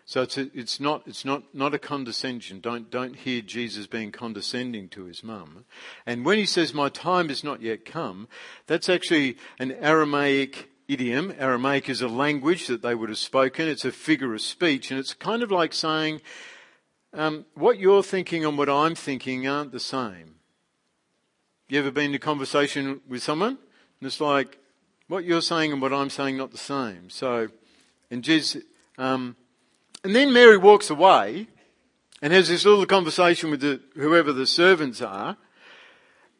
[0.08, 2.62] So it's, a, it's not, it's not, not a condescension.
[2.62, 5.66] Don't, don't hear Jesus being condescending to his mum.
[6.06, 8.30] And when he says, my time has not yet come,
[8.68, 11.34] that's actually an Aramaic idiom.
[11.38, 13.68] Aramaic is a language that they would have spoken.
[13.68, 14.92] It's a figure of speech.
[14.92, 16.22] And it's kind of like saying,
[17.14, 20.36] um, what you're thinking and what I'm thinking aren't the same.
[21.68, 23.58] You ever been in a conversation with someone?
[24.00, 24.58] And it's like,
[25.10, 27.10] what you're saying and what I'm saying not the same.
[27.10, 27.50] So,
[28.10, 28.64] and Jesus,
[28.98, 29.36] um,
[30.04, 31.48] and then Mary walks away
[32.22, 35.38] and has this little conversation with the, whoever the servants are.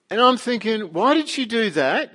[0.10, 2.14] And I'm thinking, why did she do that?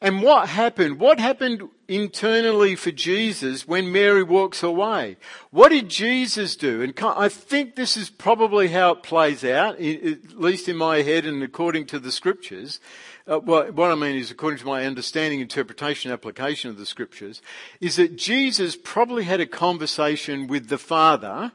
[0.00, 0.98] And what happened?
[0.98, 5.16] What happened internally for Jesus when Mary walks away?
[5.50, 6.82] What did Jesus do?
[6.82, 11.24] And I think this is probably how it plays out, at least in my head
[11.24, 12.80] and according to the scriptures.
[13.26, 17.40] Uh, what, what I mean is, according to my understanding, interpretation, application of the scriptures,
[17.80, 21.52] is that Jesus probably had a conversation with the Father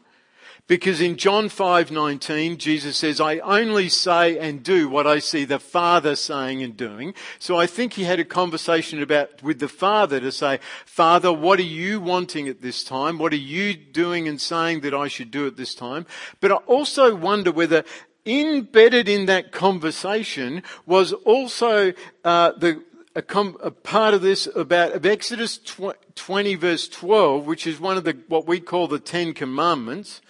[0.66, 5.60] because in John 5:19 Jesus says I only say and do what I see the
[5.60, 7.14] Father saying and doing.
[7.40, 11.60] So I think he had a conversation about with the Father to say, "Father, what
[11.60, 13.18] are you wanting at this time?
[13.18, 16.06] What are you doing and saying that I should do at this time?"
[16.40, 17.84] But I also wonder whether
[18.30, 22.84] embedded in that conversation was also uh, the
[23.16, 27.80] a, com- a, part of this about of Exodus tw- 20 verse 12, which is
[27.80, 30.22] one of the what we call the Ten Commandments,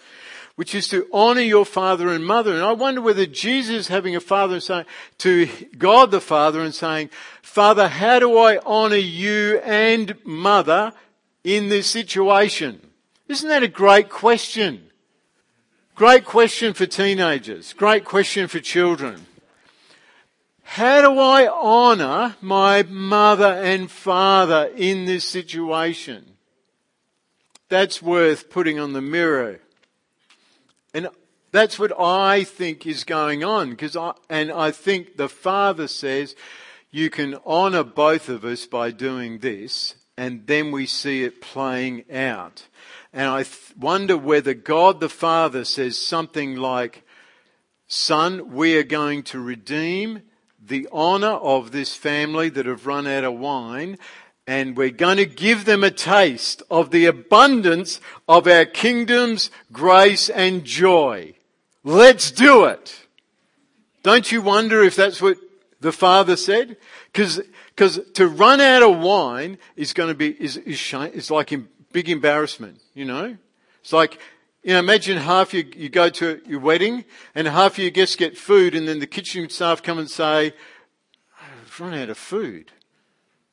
[0.56, 2.54] which is to honor your father and mother.
[2.54, 4.86] And I wonder whether Jesus having a father saying
[5.18, 5.48] to
[5.78, 7.10] God the Father and saying,
[7.42, 10.92] Father, how do I honor you and mother
[11.44, 12.80] in this situation?
[13.28, 14.89] Isn't that a great question?
[16.00, 17.74] Great question for teenagers.
[17.74, 19.26] Great question for children.
[20.62, 26.24] How do I honour my mother and father in this situation?
[27.68, 29.60] That's worth putting on the mirror.
[30.94, 31.10] And
[31.52, 33.68] that's what I think is going on.
[33.68, 36.34] Because I, and I think the father says,
[36.90, 42.10] you can honour both of us by doing this, and then we see it playing
[42.10, 42.68] out.
[43.12, 47.02] And I th- wonder whether God the Father says something like,
[47.88, 50.22] Son, we are going to redeem
[50.64, 53.98] the honour of this family that have run out of wine,
[54.46, 60.28] and we're going to give them a taste of the abundance of our kingdom's grace
[60.28, 61.34] and joy.
[61.82, 63.06] Let's do it.
[64.02, 65.38] Don't you wonder if that's what
[65.80, 66.76] the Father said?
[67.12, 67.40] Because
[68.14, 71.52] to run out of wine is going to be is is, shame, is like
[71.92, 73.36] big embarrassment, you know?
[73.80, 74.18] It's like,
[74.62, 78.36] you know, imagine half you, you go to your wedding and half your guests get
[78.36, 80.52] food and then the kitchen staff come and say,
[81.40, 82.70] I've run out of food.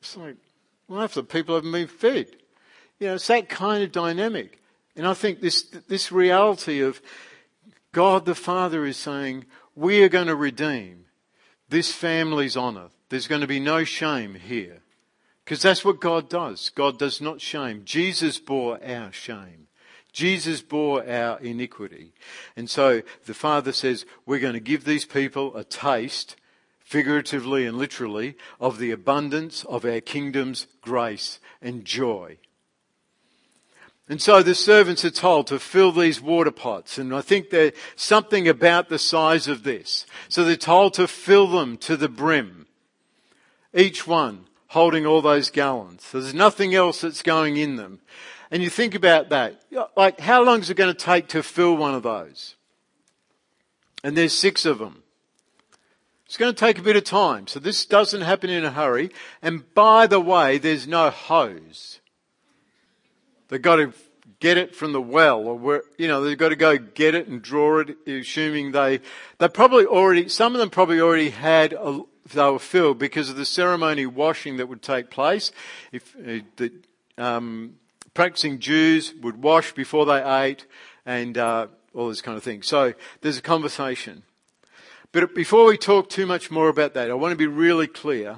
[0.00, 0.36] It's like,
[0.86, 2.28] well, half the people haven't been fed.
[2.98, 4.60] You know, it's that kind of dynamic.
[4.96, 7.00] And I think this, this reality of
[7.92, 11.06] God the Father is saying, we are going to redeem
[11.68, 12.88] this family's honour.
[13.08, 14.82] There's going to be no shame here.
[15.48, 16.68] Because that's what God does.
[16.74, 17.80] God does not shame.
[17.86, 19.68] Jesus bore our shame.
[20.12, 22.12] Jesus bore our iniquity.
[22.54, 26.36] And so the Father says, we're going to give these people a taste,
[26.80, 32.36] figuratively and literally, of the abundance of our kingdom's grace and joy.
[34.06, 36.98] And so the servants are told to fill these water pots.
[36.98, 40.04] And I think there's something about the size of this.
[40.28, 42.66] So they're told to fill them to the brim.
[43.72, 46.10] Each one holding all those gallons.
[46.12, 48.00] There's nothing else that's going in them.
[48.50, 49.62] And you think about that.
[49.96, 52.54] Like, how long is it going to take to fill one of those?
[54.02, 55.02] And there's six of them.
[56.26, 57.46] It's going to take a bit of time.
[57.46, 59.10] So this doesn't happen in a hurry.
[59.42, 62.00] And by the way, there's no hose.
[63.48, 63.92] They've got to
[64.40, 67.28] get it from the well or where, you know, they've got to go get it
[67.28, 69.00] and draw it, assuming they,
[69.38, 72.02] they probably already, some of them probably already had a,
[72.32, 75.52] they were filled because of the ceremony washing that would take place.
[75.92, 76.72] If uh, the
[77.16, 77.74] um,
[78.14, 80.66] practicing Jews would wash before they ate
[81.06, 82.62] and uh, all this kind of thing.
[82.62, 84.22] So there's a conversation.
[85.12, 88.36] But before we talk too much more about that, I want to be really clear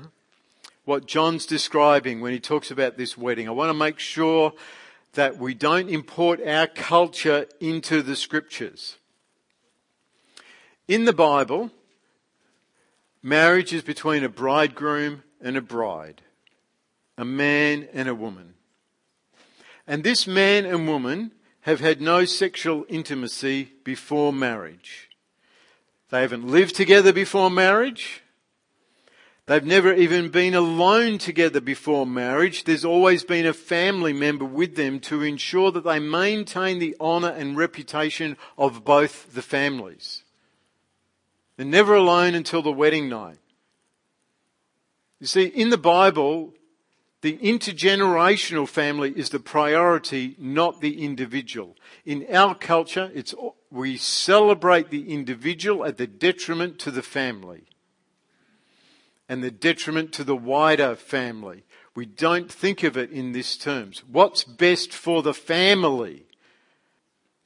[0.84, 3.49] what John's describing when he talks about this wedding.
[3.49, 4.53] I want to make sure
[5.14, 8.97] that we don't import our culture into the scriptures.
[10.86, 11.70] In the Bible,
[13.23, 16.23] marriage is between a bridegroom and a bride,
[17.16, 18.55] a man and a woman.
[19.87, 25.11] And this man and woman have had no sexual intimacy before marriage.
[26.11, 28.23] They haven't lived together before marriage.
[29.47, 32.64] They've never even been alone together before marriage.
[32.64, 37.31] There's always been a family member with them to ensure that they maintain the honour
[37.31, 40.23] and reputation of both the families.
[41.61, 43.36] They're never alone until the wedding night.
[45.18, 46.54] You see, in the Bible,
[47.20, 51.76] the intergenerational family is the priority, not the individual.
[52.06, 53.34] In our culture, it's,
[53.70, 57.64] we celebrate the individual at the detriment to the family
[59.28, 61.64] and the detriment to the wider family.
[61.94, 64.02] We don't think of it in these terms.
[64.11, 66.24] What's best for the family?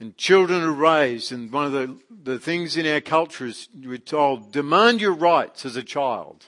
[0.01, 3.99] And children are raised, and one of the, the things in our culture is we're
[3.99, 6.47] told, demand your rights as a child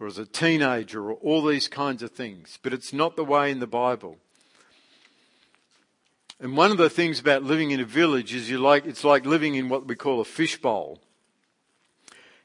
[0.00, 2.58] or as a teenager or all these kinds of things.
[2.62, 4.18] But it's not the way in the Bible.
[6.40, 9.24] And one of the things about living in a village is you like, it's like
[9.24, 11.00] living in what we call a fishbowl.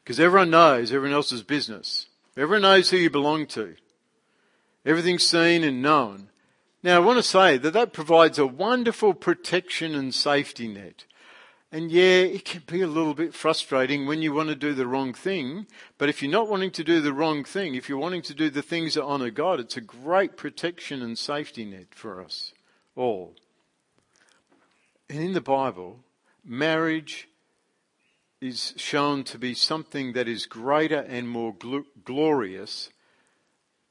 [0.04, 2.08] Because everyone knows everyone else's business.
[2.38, 3.76] Everyone knows who you belong to.
[4.86, 6.30] Everything's seen and known.
[6.84, 11.06] Now I want to say that that provides a wonderful protection and safety net.
[11.72, 14.88] And yeah, it can be a little bit frustrating when you want to do the
[14.88, 15.68] wrong thing.
[15.98, 18.50] But if you're not wanting to do the wrong thing, if you're wanting to do
[18.50, 22.52] the things that honour God, it's a great protection and safety net for us
[22.96, 23.36] all.
[25.10, 26.00] And in the Bible,
[26.44, 27.30] marriage
[28.42, 32.90] is shown to be something that is greater and more gl- glorious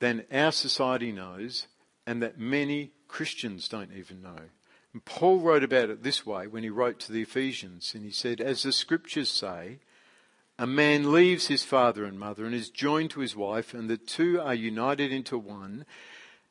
[0.00, 1.68] than our society knows
[2.10, 4.48] and that many Christians don't even know.
[4.92, 8.10] And Paul wrote about it this way when he wrote to the Ephesians, and he
[8.10, 9.78] said, As the scriptures say,
[10.58, 13.96] a man leaves his father and mother and is joined to his wife, and the
[13.96, 15.86] two are united into one.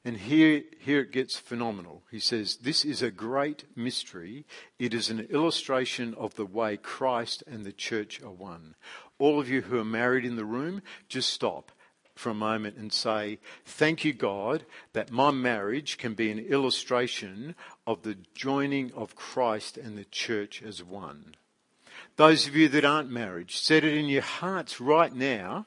[0.05, 2.03] And here, here it gets phenomenal.
[2.09, 4.45] He says, This is a great mystery.
[4.79, 8.75] It is an illustration of the way Christ and the church are one.
[9.17, 11.73] All of you who are married in the room, just stop
[12.19, 17.55] for a moment and say, Thank you, God, that my marriage can be an illustration
[17.87, 21.35] of the joining of Christ and the church as one.
[22.17, 25.65] Those of you that aren't married, set it in your hearts right now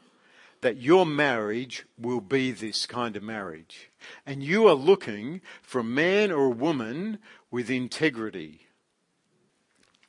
[0.60, 3.90] that your marriage will be this kind of marriage.
[4.26, 7.18] And you are looking for a man or a woman
[7.50, 8.66] with integrity.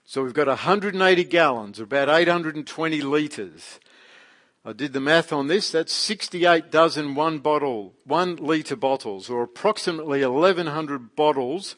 [0.04, 3.80] So we've got 180 gallons, or about 820 litres.
[4.66, 5.72] I did the math on this.
[5.72, 11.76] That's 68 dozen one bottle, one litre bottles, or approximately 1100 bottles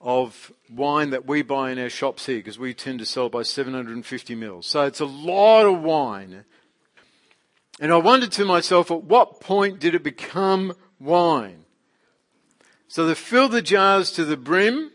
[0.00, 3.42] of wine that we buy in our shops here because we tend to sell by
[3.42, 4.66] 750 mils.
[4.66, 6.44] So it's a lot of wine
[7.80, 11.64] and I wondered to myself, at what point did it become wine?
[12.86, 14.92] So they fill the jars to the brim.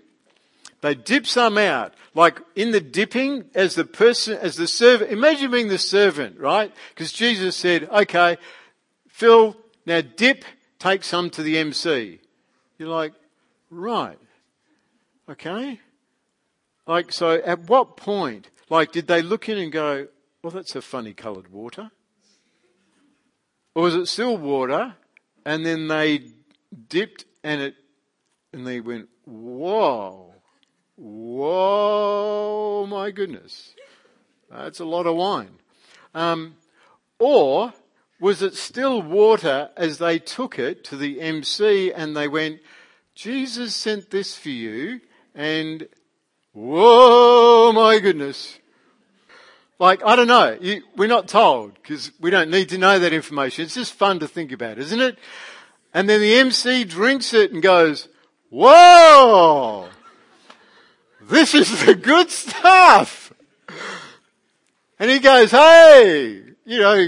[0.82, 1.94] They dip some out.
[2.14, 6.72] Like in the dipping, as the person, as the servant, imagine being the servant, right?
[6.90, 8.38] Because Jesus said, okay,
[9.08, 10.46] fill, Now, dip,
[10.78, 12.20] take some to the MC.
[12.78, 13.14] You're like,
[13.70, 14.20] right.
[15.30, 15.80] Okay.
[16.88, 20.08] Like, so at what point, like, did they look in and go,
[20.42, 21.92] well, that's a funny coloured water?
[23.76, 24.96] Or was it still water
[25.46, 26.24] and then they
[26.88, 27.76] dipped and it,
[28.54, 30.29] and they went, whoa,
[31.00, 33.74] whoa, my goodness.
[34.52, 35.60] That's a lot of wine.
[36.14, 36.56] Um,
[37.20, 37.74] or
[38.20, 42.60] was it still water as they took it to the MC and they went,
[43.16, 45.02] Jesus sent this for you
[45.36, 45.88] and
[46.54, 48.58] whoa, my goodness.
[49.78, 50.58] Like, I don't know.
[50.60, 53.64] You, we're not told because we don't need to know that information.
[53.64, 55.18] It's just fun to think about, isn't it?
[55.94, 58.10] And then the MC drinks it and goes,
[58.50, 59.89] whoa,
[61.30, 63.34] this is the good stuff.
[65.00, 67.08] And he goes, hey, you know,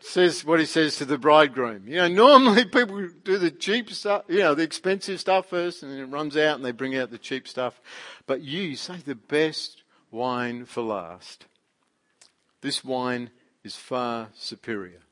[0.00, 1.86] says what he says to the bridegroom.
[1.86, 5.92] You know, normally people do the cheap stuff, you know, the expensive stuff first and
[5.92, 7.80] then it runs out and they bring out the cheap stuff.
[8.26, 11.46] But you say the best wine for last.
[12.60, 13.30] This wine
[13.64, 15.02] is far superior.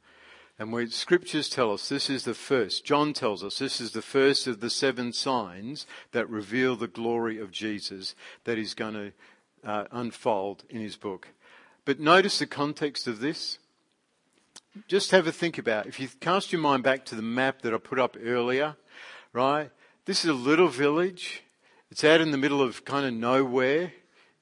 [0.58, 4.00] And where scriptures tell us this is the first, John tells us this is the
[4.00, 9.12] first of the seven signs that reveal the glory of Jesus that is going to
[9.68, 11.28] uh, unfold in his book.
[11.84, 13.58] But notice the context of this.
[14.88, 15.86] Just have a think about.
[15.86, 18.76] If you cast your mind back to the map that I put up earlier,
[19.32, 19.70] right?
[20.06, 21.42] This is a little village.
[21.90, 23.92] It's out in the middle of kind of nowhere,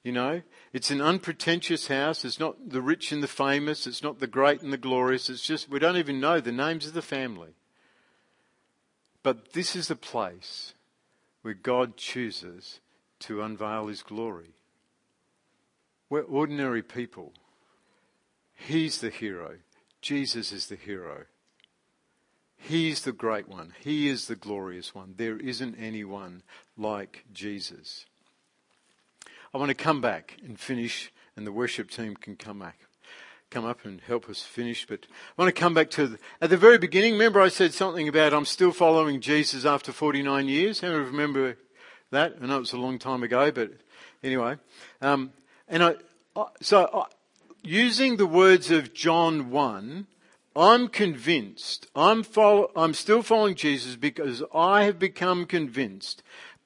[0.05, 0.43] you know.
[0.71, 2.23] It's an unpretentious house.
[2.23, 3.87] It's not the rich and the famous.
[3.87, 5.29] It's not the great and the glorious.
[5.31, 7.55] It's just, we don't even know the names of the family.
[9.23, 10.75] But this is the place
[11.41, 12.81] where God chooses
[13.21, 14.51] to unveil his glory.
[16.07, 17.33] We're ordinary people.
[18.53, 19.55] He's the hero.
[20.01, 21.23] Jesus is the hero.
[22.57, 23.73] He's the great one.
[23.79, 25.15] He is the glorious one.
[25.17, 26.43] There isn't anyone
[26.77, 28.05] like Jesus.
[29.55, 32.77] I want to come back and finish, and the worship team can come back,
[33.49, 34.85] come up and help us finish.
[34.85, 37.13] But I want to come back to the, at the very beginning.
[37.13, 40.81] Remember, I said something about I'm still following Jesus after 49 years.
[40.81, 41.55] How many remember
[42.11, 42.35] that?
[42.41, 43.71] I know it was a long time ago, but
[44.21, 44.57] anyway.
[45.01, 45.31] Um,
[45.69, 45.95] and I,
[46.59, 47.05] so I,
[47.63, 50.05] using the words of John 1,
[50.53, 56.23] I'm convinced, I'm, follow, I'm still following Jesus because I have become convinced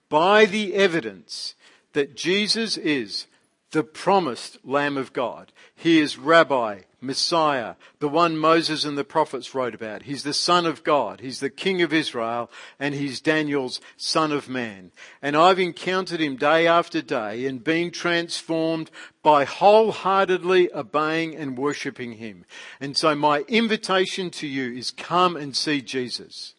[0.09, 1.53] by the evidence
[1.93, 3.27] that Jesus is
[3.71, 5.51] the promised Lamb of God.
[5.75, 10.03] He is Rabbi, Messiah, the one Moses and the prophets wrote about.
[10.03, 11.21] He's the Son of God.
[11.21, 14.91] He's the King of Israel and he's Daniel's Son of Man.
[15.21, 18.89] And I've encountered him day after day and been transformed
[19.21, 22.45] by wholeheartedly obeying and worshipping him.
[22.81, 26.55] And so my invitation to you is come and see Jesus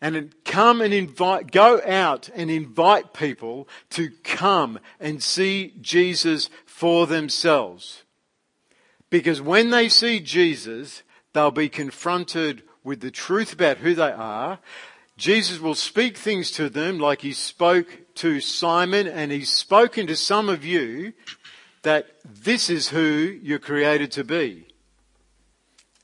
[0.00, 7.06] and come and invite, go out and invite people to come and see Jesus for
[7.06, 8.04] themselves.
[9.10, 14.58] Because when they see Jesus, they'll be confronted with the truth about who they are.
[15.16, 20.16] Jesus will speak things to them like he spoke to Simon and he's spoken to
[20.16, 21.12] some of you
[21.82, 24.66] that this is who you're created to be.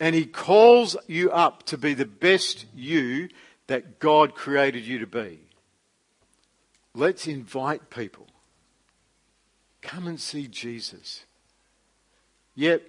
[0.00, 3.28] And he calls you up to be the best you
[3.66, 5.40] that God created you to be.
[6.94, 8.26] Let's invite people.
[9.82, 11.24] Come and see Jesus.
[12.54, 12.82] Yep,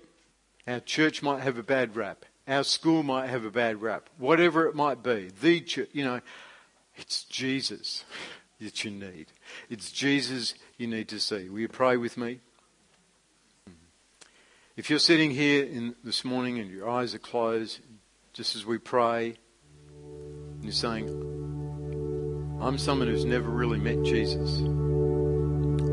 [0.67, 2.25] our church might have a bad rap.
[2.47, 4.09] Our school might have a bad rap.
[4.17, 5.31] Whatever it might be.
[5.41, 6.21] The church, you know,
[6.95, 8.05] it's Jesus
[8.61, 9.27] that you need.
[9.69, 11.49] It's Jesus you need to see.
[11.49, 12.39] Will you pray with me?
[14.77, 17.79] If you're sitting here in, this morning and your eyes are closed,
[18.33, 19.37] just as we pray,
[20.65, 21.07] and you're saying,
[22.59, 24.61] I'm someone who's never really met Jesus.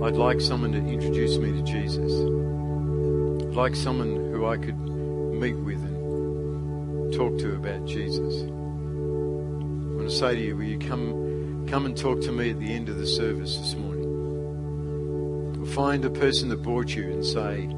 [0.02, 2.10] I'd like someone to introduce me to Jesus.
[2.10, 8.44] I'd like someone who I could meet with and talk to about Jesus.
[8.44, 12.58] I want to say to you, will you come, come and talk to me at
[12.58, 15.60] the end of the service this morning?
[15.60, 17.68] Or find a person that brought you and say,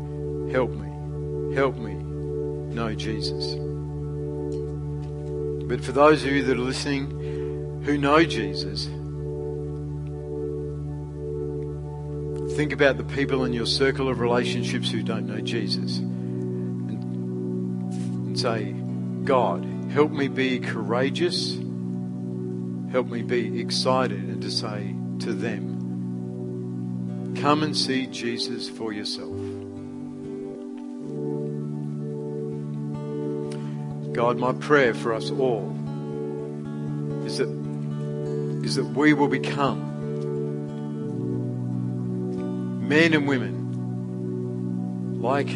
[0.52, 1.94] help me, help me
[2.72, 3.63] know Jesus.
[5.66, 8.84] But for those of you that are listening who know Jesus,
[12.56, 16.90] think about the people in your circle of relationships who don't know Jesus and,
[17.92, 18.72] and say,
[19.24, 21.54] God, help me be courageous,
[22.92, 25.74] help me be excited, and to say to them,
[27.40, 29.34] come and see Jesus for yourself.
[34.14, 35.70] God, my prayer for us all
[37.26, 37.48] is that,
[38.64, 39.90] is that we will become
[42.86, 45.48] men and women like,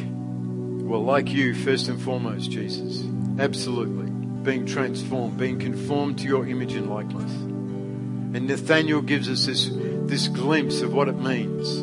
[0.89, 3.05] well, like you first and foremost, Jesus.
[3.39, 4.11] Absolutely.
[4.43, 7.31] Being transformed, being conformed to your image and likeness.
[7.31, 11.79] And Nathaniel gives us this, this glimpse of what it means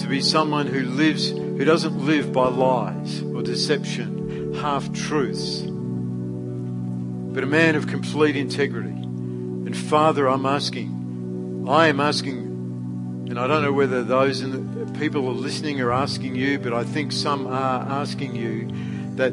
[0.00, 4.15] to be someone who lives, who doesn't live by lies or deception,
[4.56, 8.90] half truths, but a man of complete integrity.
[8.90, 15.28] And Father, I'm asking, I am asking, and I don't know whether those the, people
[15.28, 18.70] are listening are asking you, but I think some are asking you
[19.16, 19.32] that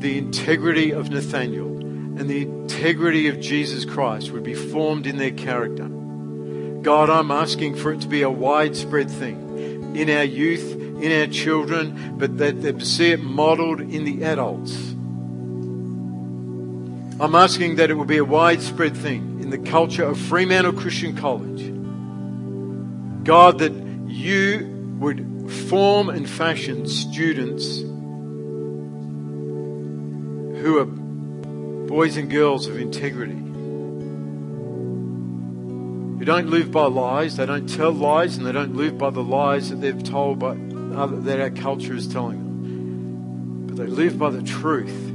[0.00, 5.30] the integrity of Nathaniel and the integrity of Jesus Christ would be formed in their
[5.30, 5.88] character.
[6.82, 11.26] God, I'm asking for it to be a widespread thing in our youth, in our
[11.26, 14.72] children, but that they see it modeled in the adults.
[17.20, 21.14] I'm asking that it will be a widespread thing in the culture of Fremantle Christian
[21.16, 21.70] College.
[23.24, 23.72] God, that
[24.06, 27.80] you would form and fashion students
[30.60, 33.40] who are boys and girls of integrity
[36.20, 39.22] who don't live by lies, they don't tell lies, and they don't live by the
[39.22, 40.54] lies that they've told by
[40.92, 43.66] other, that our culture is telling them.
[43.66, 45.12] But they live by the truth.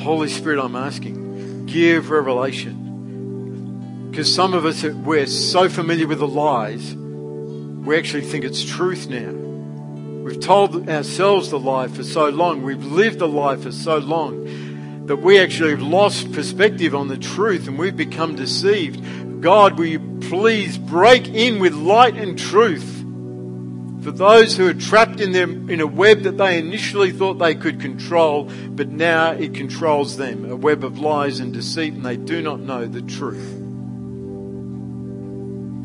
[0.00, 4.08] Holy Spirit, I'm asking, give revelation.
[4.10, 9.08] Because some of us, we're so familiar with the lies, we actually think it's truth
[9.08, 9.30] now.
[9.30, 15.06] We've told ourselves the lie for so long, we've lived the lie for so long
[15.06, 19.42] that we actually have lost perspective on the truth and we've become deceived.
[19.42, 23.01] God, will you please break in with light and truth
[24.02, 27.54] for those who are trapped in, them, in a web that they initially thought they
[27.54, 32.16] could control, but now it controls them a web of lies and deceit, and they
[32.16, 33.58] do not know the truth.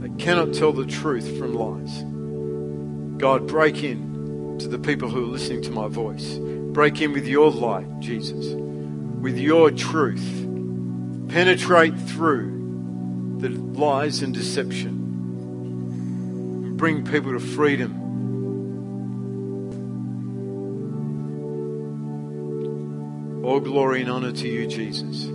[0.02, 2.04] They cannot tell the truth from lies.
[3.22, 6.38] God, break in to the people who are listening to my voice.
[6.40, 8.56] Break in with your light, Jesus,
[9.22, 10.46] with your truth.
[11.30, 15.08] Penetrate through the lies and deception
[16.78, 18.07] bring people to freedom.
[23.48, 25.28] All glory and honor to you, Jesus.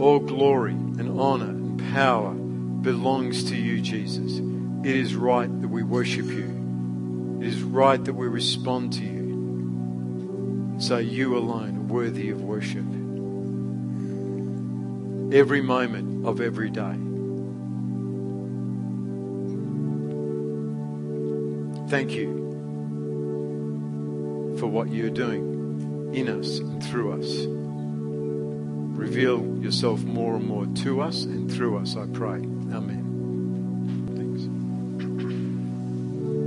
[0.00, 4.40] All glory and honor and power belongs to you, Jesus.
[4.84, 7.38] It is right that we worship you.
[7.40, 10.74] It is right that we respond to you.
[10.80, 12.86] So you alone worthy of worship
[15.32, 16.96] every moment of every day.
[21.88, 22.37] Thank you
[24.58, 27.46] for what you're doing in us and through us.
[28.98, 32.57] Reveal yourself more and more to us and through us, I pray.